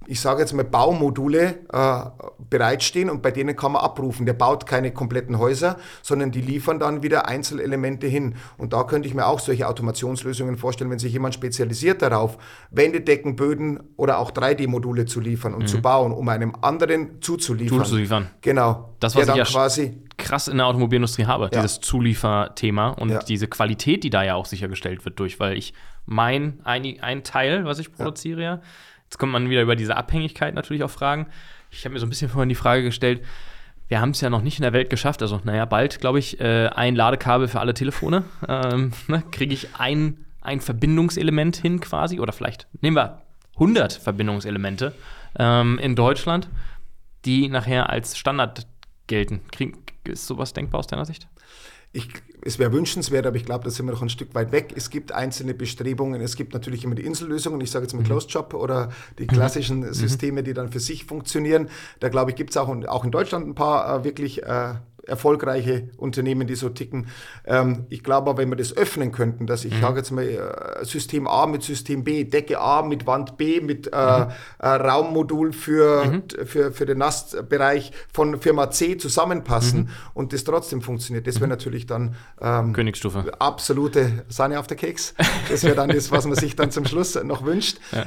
[0.07, 4.27] ich sage jetzt mal, Baumodule äh, bereitstehen und bei denen kann man abrufen.
[4.27, 8.35] Der baut keine kompletten Häuser, sondern die liefern dann wieder Einzelelemente hin.
[8.59, 12.39] Und da könnte ich mir auch solche Automationslösungen vorstellen, wenn sich jemand spezialisiert darauf,
[12.71, 15.67] Wände, Decken, Böden oder auch 3D-Module zu liefern und mhm.
[15.67, 17.85] zu bauen, um einem anderen zuzuliefern.
[17.85, 18.29] Zuzuliefern.
[18.41, 18.95] Genau.
[19.01, 21.61] Das, was ich ja quasi krass in der Automobilindustrie habe, ja.
[21.61, 23.19] dieses Zulieferthema und ja.
[23.21, 25.75] diese Qualität, die da ja auch sichergestellt wird durch, weil ich
[26.05, 28.61] mein, ein, ein Teil, was ich produziere, ja
[29.13, 31.27] Jetzt kommt man wieder über diese Abhängigkeit natürlich auch fragen.
[31.71, 33.23] Ich habe mir so ein bisschen vorhin die Frage gestellt,
[33.89, 36.41] wir haben es ja noch nicht in der Welt geschafft, also naja, bald, glaube ich,
[36.41, 38.25] äh, ein Ladekabel für alle Telefone.
[38.49, 43.21] Ähm, ne, Kriege ich ein, ein Verbindungselement hin quasi, oder vielleicht nehmen wir
[43.57, 44.95] 100 Verbindungselemente
[45.39, 46.49] ähm, in Deutschland,
[47.27, 48.67] die nachher als Standard
[49.09, 49.43] gelten.
[49.53, 51.29] Krieg, Ist sowas denkbar aus deiner Sicht?
[51.95, 52.09] Ich,
[52.43, 54.73] es wäre wünschenswert, aber ich glaube, da sind wir noch ein Stück weit weg.
[54.75, 56.23] Es gibt einzelne Bestrebungen.
[56.23, 58.07] Es gibt natürlich immer die Insellösungen, ich sage jetzt mit mhm.
[58.07, 59.93] Closed Job oder die klassischen mhm.
[59.93, 61.69] Systeme, die dann für sich funktionieren.
[62.01, 64.75] Da glaube ich, gibt es auch, auch in Deutschland ein paar äh, wirklich äh,
[65.07, 67.09] erfolgreiche Unternehmen, die so ticken.
[67.45, 69.81] Ähm, ich glaube aber, wenn wir das öffnen könnten, dass ich mhm.
[69.81, 73.89] sage jetzt mal äh, System A mit System B, Decke A mit Wand B, mit
[73.89, 74.27] äh, mhm.
[74.59, 76.47] äh, Raummodul für, mhm.
[76.47, 79.89] für, für den NAST-Bereich von Firma C zusammenpassen mhm.
[80.15, 81.27] und das trotzdem funktioniert.
[81.27, 81.51] Das wäre mhm.
[81.51, 83.33] natürlich dann ähm, Königsstufe.
[83.39, 85.15] Absolute Sahne auf der Keks.
[85.49, 87.79] Das wäre dann das, was man sich dann zum Schluss noch wünscht.
[87.93, 88.07] Ja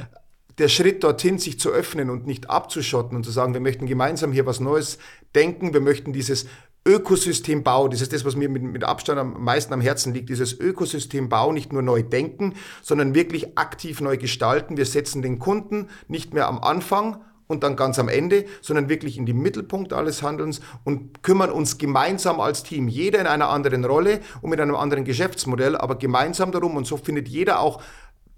[0.58, 4.32] der Schritt dorthin, sich zu öffnen und nicht abzuschotten und zu sagen, wir möchten gemeinsam
[4.32, 4.98] hier was Neues
[5.34, 6.46] denken, wir möchten dieses
[6.86, 10.58] Ökosystembau, das ist das, was mir mit, mit Abstand am meisten am Herzen liegt, dieses
[10.58, 14.76] Ökosystembau nicht nur neu denken, sondern wirklich aktiv neu gestalten.
[14.76, 19.18] Wir setzen den Kunden nicht mehr am Anfang und dann ganz am Ende, sondern wirklich
[19.18, 23.84] in die Mittelpunkt alles Handelns und kümmern uns gemeinsam als Team, jeder in einer anderen
[23.84, 26.76] Rolle und mit einem anderen Geschäftsmodell, aber gemeinsam darum.
[26.76, 27.82] Und so findet jeder auch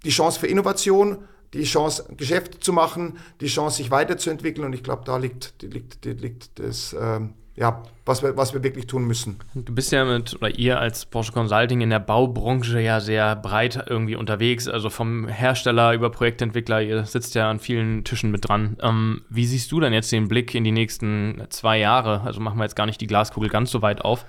[0.03, 1.19] die Chance für Innovation,
[1.53, 4.65] die Chance, Geschäft zu machen, die Chance, sich weiterzuentwickeln.
[4.65, 6.95] Und ich glaube, da liegt, liegt, liegt das...
[6.99, 9.37] Ähm, ja, was wir, was wir wirklich tun müssen.
[9.53, 13.83] Du bist ja mit, oder ihr als Porsche Consulting in der Baubranche ja sehr breit
[13.87, 18.77] irgendwie unterwegs, also vom Hersteller über Projektentwickler, ihr sitzt ja an vielen Tischen mit dran.
[18.81, 22.21] Ähm, wie siehst du denn jetzt den Blick in die nächsten zwei Jahre?
[22.21, 24.25] Also machen wir jetzt gar nicht die Glaskugel ganz so weit auf.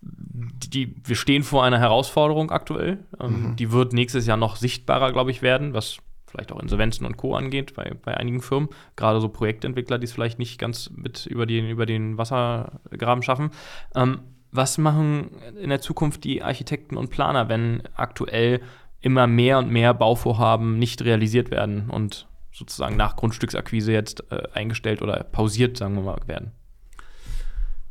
[0.00, 2.98] Die, wir stehen vor einer Herausforderung aktuell.
[3.20, 3.56] Ähm, mhm.
[3.56, 5.98] Die wird nächstes Jahr noch sichtbarer, glaube ich, werden, was
[6.28, 7.34] vielleicht auch Insolvenzen und Co.
[7.34, 8.68] angeht bei, bei einigen Firmen.
[8.96, 13.50] Gerade so Projektentwickler, die es vielleicht nicht ganz mit über den, über den Wassergraben schaffen.
[13.94, 14.20] Ähm,
[14.50, 18.60] was machen in der Zukunft die Architekten und Planer, wenn aktuell
[19.00, 25.02] immer mehr und mehr Bauvorhaben nicht realisiert werden und sozusagen nach Grundstücksakquise jetzt äh, eingestellt
[25.02, 26.52] oder pausiert, sagen wir mal, werden?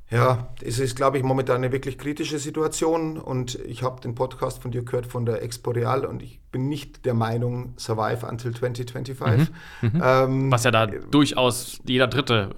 [0.10, 4.62] Ja, es ist, glaube ich, momentan eine wirklich kritische Situation und ich habe den Podcast
[4.62, 8.56] von dir gehört von der Expo Real und ich bin nicht der Meinung, survive until
[8.56, 9.50] 2025.
[9.82, 9.90] Mhm.
[9.90, 10.02] Mhm.
[10.02, 12.56] Ähm, Was ja da durchaus jeder Dritte,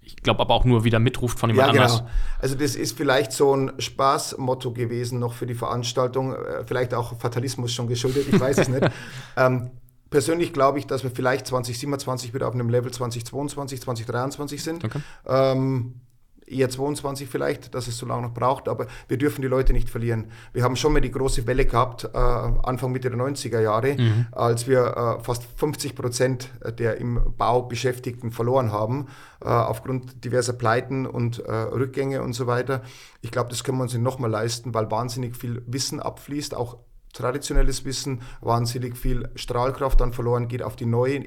[0.00, 1.98] ich glaube aber auch nur wieder mitruft von jemand ja, anders.
[1.98, 2.10] Genau.
[2.40, 7.20] Also das ist vielleicht so ein Spaßmotto gewesen noch für die Veranstaltung, äh, vielleicht auch
[7.20, 8.84] Fatalismus schon geschuldet, ich weiß es nicht.
[9.36, 9.70] Ähm,
[10.10, 14.84] persönlich glaube ich, dass wir vielleicht 2027 wieder auf einem Level 2022, 2023 sind.
[14.84, 15.00] Okay.
[15.26, 16.00] Ähm,
[16.46, 19.88] eher 22 vielleicht, dass es so lange noch braucht, aber wir dürfen die Leute nicht
[19.88, 20.26] verlieren.
[20.52, 24.26] Wir haben schon mal die große Welle gehabt, äh, Anfang Mitte der 90er Jahre, mhm.
[24.32, 29.08] als wir äh, fast 50 Prozent der im Bau Beschäftigten verloren haben,
[29.40, 32.82] äh, aufgrund diverser Pleiten und äh, Rückgänge und so weiter.
[33.20, 36.78] Ich glaube, das können wir uns nochmal leisten, weil wahnsinnig viel Wissen abfließt, auch
[37.12, 41.26] traditionelles Wissen, wahnsinnig viel Strahlkraft dann verloren geht auf die neue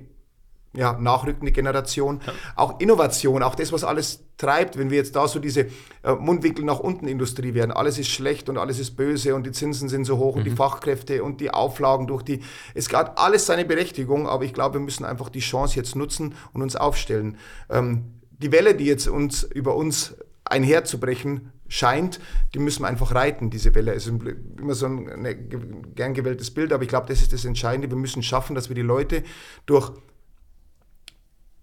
[0.78, 2.21] ja, nachrückende Generation.
[2.25, 2.34] Ja.
[2.55, 5.67] Auch Innovation, auch das, was alles treibt, wenn wir jetzt da so diese
[6.03, 9.51] äh, Mundwinkel nach unten Industrie werden, alles ist schlecht und alles ist böse und die
[9.51, 10.39] Zinsen sind so hoch mhm.
[10.39, 10.57] und die mhm.
[10.57, 12.41] Fachkräfte und die Auflagen durch die,
[12.75, 16.36] es hat alles seine Berechtigung, aber ich glaube, wir müssen einfach die Chance jetzt nutzen
[16.53, 17.38] und uns aufstellen.
[17.69, 20.15] Ähm, die Welle, die jetzt uns über uns
[20.45, 22.19] einherzubrechen scheint,
[22.53, 23.93] die müssen wir einfach reiten, diese Welle.
[23.93, 24.13] Es ist
[24.59, 27.89] immer so ein ne, gern gewähltes Bild, aber ich glaube, das ist das Entscheidende.
[27.89, 29.23] Wir müssen schaffen, dass wir die Leute
[29.65, 29.91] durch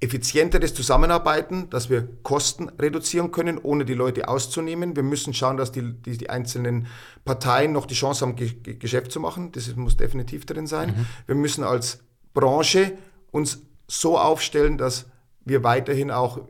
[0.00, 4.96] effizienteres Zusammenarbeiten, dass wir Kosten reduzieren können, ohne die Leute auszunehmen.
[4.96, 6.86] Wir müssen schauen, dass die, die, die einzelnen
[7.24, 9.52] Parteien noch die Chance haben, Ge Geschäft zu machen.
[9.52, 10.90] Das muss definitiv drin sein.
[10.90, 11.06] Mhm.
[11.26, 12.00] Wir müssen als
[12.34, 12.92] Branche
[13.30, 15.06] uns so aufstellen, dass
[15.44, 16.40] wir weiterhin auch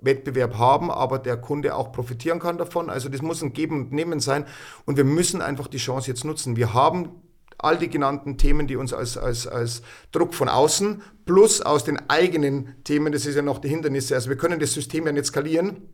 [0.00, 2.90] Wettbewerb haben, aber der Kunde auch profitieren kann davon.
[2.90, 4.44] Also das muss ein Geben und Nehmen sein.
[4.84, 6.56] Und wir müssen einfach die Chance jetzt nutzen.
[6.56, 7.10] Wir haben
[7.58, 9.82] all die genannten Themen, die uns als, als, als
[10.12, 14.28] Druck von außen plus aus den eigenen Themen, das ist ja noch die Hindernisse, also
[14.28, 15.88] wir können das System ja nicht skalieren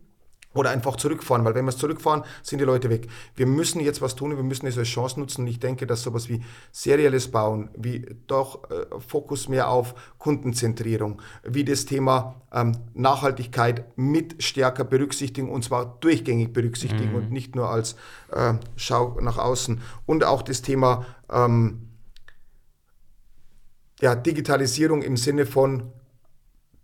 [0.53, 3.07] oder einfach zurückfahren, weil wenn wir es zurückfahren, sind die Leute weg.
[3.35, 5.47] Wir müssen jetzt was tun, wir müssen es als Chance nutzen.
[5.47, 11.63] Ich denke, dass sowas wie serielles Bauen, wie doch äh, Fokus mehr auf Kundenzentrierung, wie
[11.63, 17.15] das Thema ähm, Nachhaltigkeit mit stärker berücksichtigen und zwar durchgängig berücksichtigen mhm.
[17.15, 17.95] und nicht nur als
[18.31, 19.81] äh, Schau nach außen.
[20.05, 21.89] Und auch das Thema ähm,
[24.01, 25.91] ja, Digitalisierung im Sinne von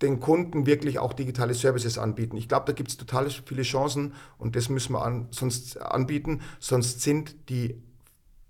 [0.02, 2.38] den Kunden wirklich auch digitale Services anbieten.
[2.38, 6.42] Ich glaube, da gibt es total viele Chancen und das müssen wir an, sonst anbieten.
[6.60, 7.82] Sonst sind die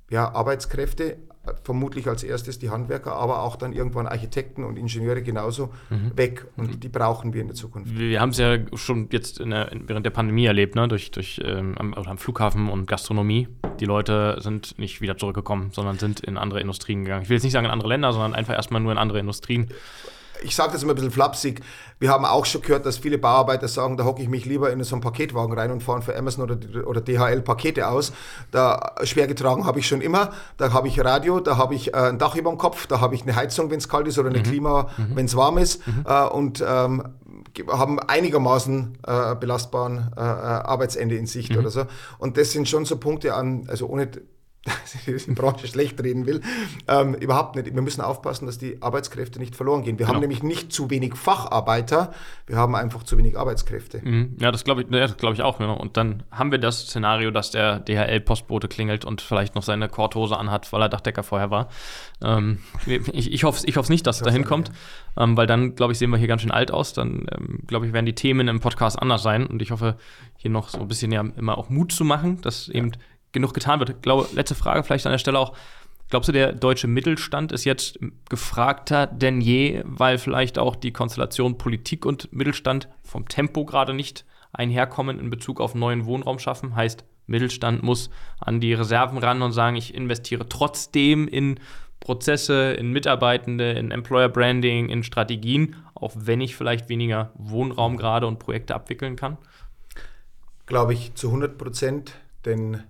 [0.09, 1.17] ja, Arbeitskräfte
[1.63, 6.11] vermutlich als erstes die Handwerker, aber auch dann irgendwann Architekten und Ingenieure genauso mhm.
[6.15, 6.45] weg.
[6.57, 6.79] Und mhm.
[6.79, 7.97] die brauchen wir in der Zukunft.
[7.97, 10.87] Wir haben es ja schon jetzt der, während der Pandemie erlebt, ne?
[10.87, 13.47] durch, durch ähm, am, am, Flughafen und Gastronomie.
[13.79, 17.23] Die Leute sind nicht wieder zurückgekommen, sondern sind in andere Industrien gegangen.
[17.23, 19.67] Ich will jetzt nicht sagen in andere Länder, sondern einfach erstmal nur in andere Industrien.
[20.41, 21.61] Ich sage das immer ein bisschen flapsig,
[21.99, 24.83] wir haben auch schon gehört, dass viele Bauarbeiter sagen, da hocke ich mich lieber in
[24.83, 28.13] so einen Paketwagen rein und fahre für Amazon oder, oder DHL Pakete aus.
[28.51, 30.31] Da schwer getragen habe ich schon immer.
[30.57, 33.15] Da habe ich Radio, da habe ich äh, ein Dach über dem Kopf, da habe
[33.15, 34.43] ich eine Heizung, wenn es kalt ist oder eine mhm.
[34.43, 35.15] Klima, mhm.
[35.15, 35.85] wenn es warm ist.
[35.87, 36.05] Mhm.
[36.07, 37.03] Äh, und ähm,
[37.71, 41.59] haben einigermaßen äh, belastbaren äh, äh, Arbeitsende in Sicht mhm.
[41.59, 41.85] oder so.
[42.19, 44.09] Und das sind schon so Punkte an, also ohne
[45.07, 46.41] die Branche schlecht reden will.
[46.87, 47.73] Ähm, überhaupt nicht.
[47.73, 49.99] Wir müssen aufpassen, dass die Arbeitskräfte nicht verloren gehen.
[49.99, 50.15] Wir genau.
[50.15, 52.13] haben nämlich nicht zu wenig Facharbeiter,
[52.45, 54.01] wir haben einfach zu wenig Arbeitskräfte.
[54.03, 54.37] Mhm.
[54.39, 55.57] Ja, das glaube ich, ja, glaub ich auch.
[55.57, 55.77] Genau.
[55.77, 60.37] Und dann haben wir das Szenario, dass der DHL-Postbote klingelt und vielleicht noch seine Korthose
[60.37, 61.69] anhat, weil er Dachdecker vorher war.
[62.21, 64.69] Ähm, ich ich hoffe ich nicht, dass es dahin kommt,
[65.15, 65.23] ja.
[65.23, 66.93] ähm, weil dann, glaube ich, sehen wir hier ganz schön alt aus.
[66.93, 69.45] Dann, ähm, glaube ich, werden die Themen im Podcast anders sein.
[69.45, 69.97] Und ich hoffe,
[70.37, 72.91] hier noch so ein bisschen ja immer auch Mut zu machen, dass eben
[73.31, 74.01] genug getan wird.
[74.01, 75.55] Glaube, letzte Frage vielleicht an der Stelle auch.
[76.09, 77.99] Glaubst du, der deutsche Mittelstand ist jetzt
[78.29, 84.25] gefragter denn je, weil vielleicht auch die Konstellation Politik und Mittelstand vom Tempo gerade nicht
[84.53, 86.75] einherkommen in Bezug auf neuen Wohnraum schaffen?
[86.75, 88.09] Heißt, Mittelstand muss
[88.39, 91.59] an die Reserven ran und sagen, ich investiere trotzdem in
[91.99, 98.27] Prozesse, in Mitarbeitende, in Employer Branding, in Strategien, auch wenn ich vielleicht weniger Wohnraum gerade
[98.27, 99.37] und Projekte abwickeln kann?
[100.67, 102.13] Glaube ich zu 100 Prozent,
[102.45, 102.83] denn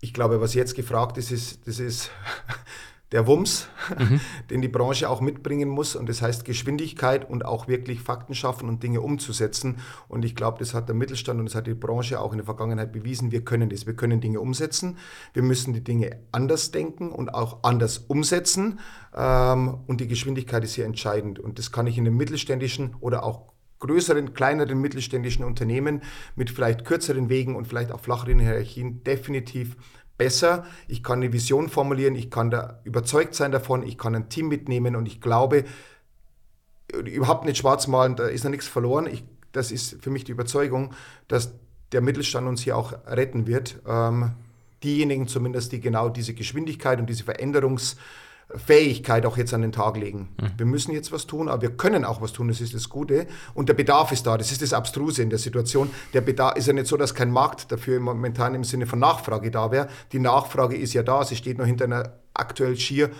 [0.00, 2.10] ich glaube, was jetzt gefragt ist, ist das ist
[3.12, 4.20] der Wumms, mhm.
[4.50, 5.96] den die Branche auch mitbringen muss.
[5.96, 9.78] Und das heißt Geschwindigkeit und auch wirklich Fakten schaffen und Dinge umzusetzen.
[10.08, 12.44] Und ich glaube, das hat der Mittelstand und das hat die Branche auch in der
[12.46, 13.32] Vergangenheit bewiesen.
[13.32, 13.86] Wir können das.
[13.86, 14.96] Wir können Dinge umsetzen.
[15.34, 18.78] Wir müssen die Dinge anders denken und auch anders umsetzen.
[19.14, 21.38] Ähm, und die Geschwindigkeit ist hier entscheidend.
[21.38, 26.02] Und das kann ich in den mittelständischen oder auch größeren, kleineren mittelständischen Unternehmen
[26.36, 29.76] mit vielleicht kürzeren Wegen und vielleicht auch flacheren Hierarchien definitiv
[30.16, 30.64] besser.
[30.86, 34.48] Ich kann eine Vision formulieren, ich kann da überzeugt sein davon, ich kann ein Team
[34.48, 35.64] mitnehmen und ich glaube,
[36.92, 39.06] überhaupt nicht schwarz malen, da ist noch nichts verloren.
[39.06, 40.94] Ich, das ist für mich die Überzeugung,
[41.26, 41.54] dass
[41.92, 43.80] der Mittelstand uns hier auch retten wird.
[43.86, 44.32] Ähm,
[44.82, 47.96] diejenigen zumindest, die genau diese Geschwindigkeit und diese Veränderungs-
[48.56, 50.28] Fähigkeit auch jetzt an den Tag legen.
[50.40, 50.50] Mhm.
[50.56, 53.26] Wir müssen jetzt was tun, aber wir können auch was tun, das ist das Gute.
[53.54, 55.90] Und der Bedarf ist da, das ist das Abstruse in der Situation.
[56.14, 59.50] Der Bedarf ist ja nicht so, dass kein Markt dafür momentan im Sinne von Nachfrage
[59.50, 59.88] da wäre.
[60.12, 63.10] Die Nachfrage ist ja da, sie steht noch hinter einer aktuell schier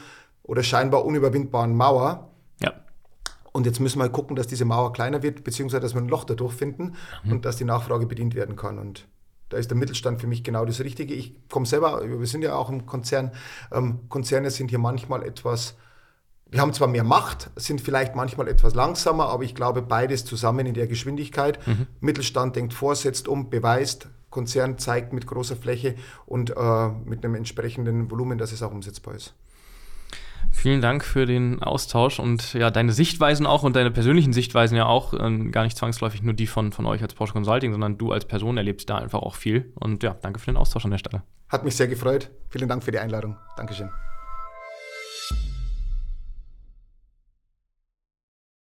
[0.42, 2.30] oder scheinbar unüberwindbaren Mauer.
[2.60, 2.72] Ja.
[3.52, 6.08] Und jetzt müssen wir halt gucken, dass diese Mauer kleiner wird, beziehungsweise dass wir ein
[6.08, 7.32] Loch dadurch finden mhm.
[7.32, 8.78] und dass die Nachfrage bedient werden kann.
[8.78, 9.06] Und
[9.50, 11.12] da ist der Mittelstand für mich genau das Richtige.
[11.12, 13.32] Ich komme selber, wir sind ja auch im Konzern.
[13.70, 15.76] Ähm, Konzerne sind hier manchmal etwas,
[16.48, 20.66] wir haben zwar mehr Macht, sind vielleicht manchmal etwas langsamer, aber ich glaube, beides zusammen
[20.66, 21.64] in der Geschwindigkeit.
[21.66, 21.86] Mhm.
[22.00, 24.08] Mittelstand denkt vor, setzt um, beweist.
[24.30, 29.16] Konzern zeigt mit großer Fläche und äh, mit einem entsprechenden Volumen, dass es auch umsetzbar
[29.16, 29.34] ist.
[30.50, 34.86] Vielen Dank für den Austausch und ja, deine Sichtweisen auch und deine persönlichen Sichtweisen ja
[34.86, 35.14] auch.
[35.18, 38.24] Ähm, gar nicht zwangsläufig nur die von, von euch als Porsche Consulting, sondern du als
[38.24, 39.72] Person erlebst da einfach auch viel.
[39.74, 41.22] Und ja, danke für den Austausch an der Stelle.
[41.48, 42.30] Hat mich sehr gefreut.
[42.48, 43.36] Vielen Dank für die Einladung.
[43.56, 43.90] Dankeschön.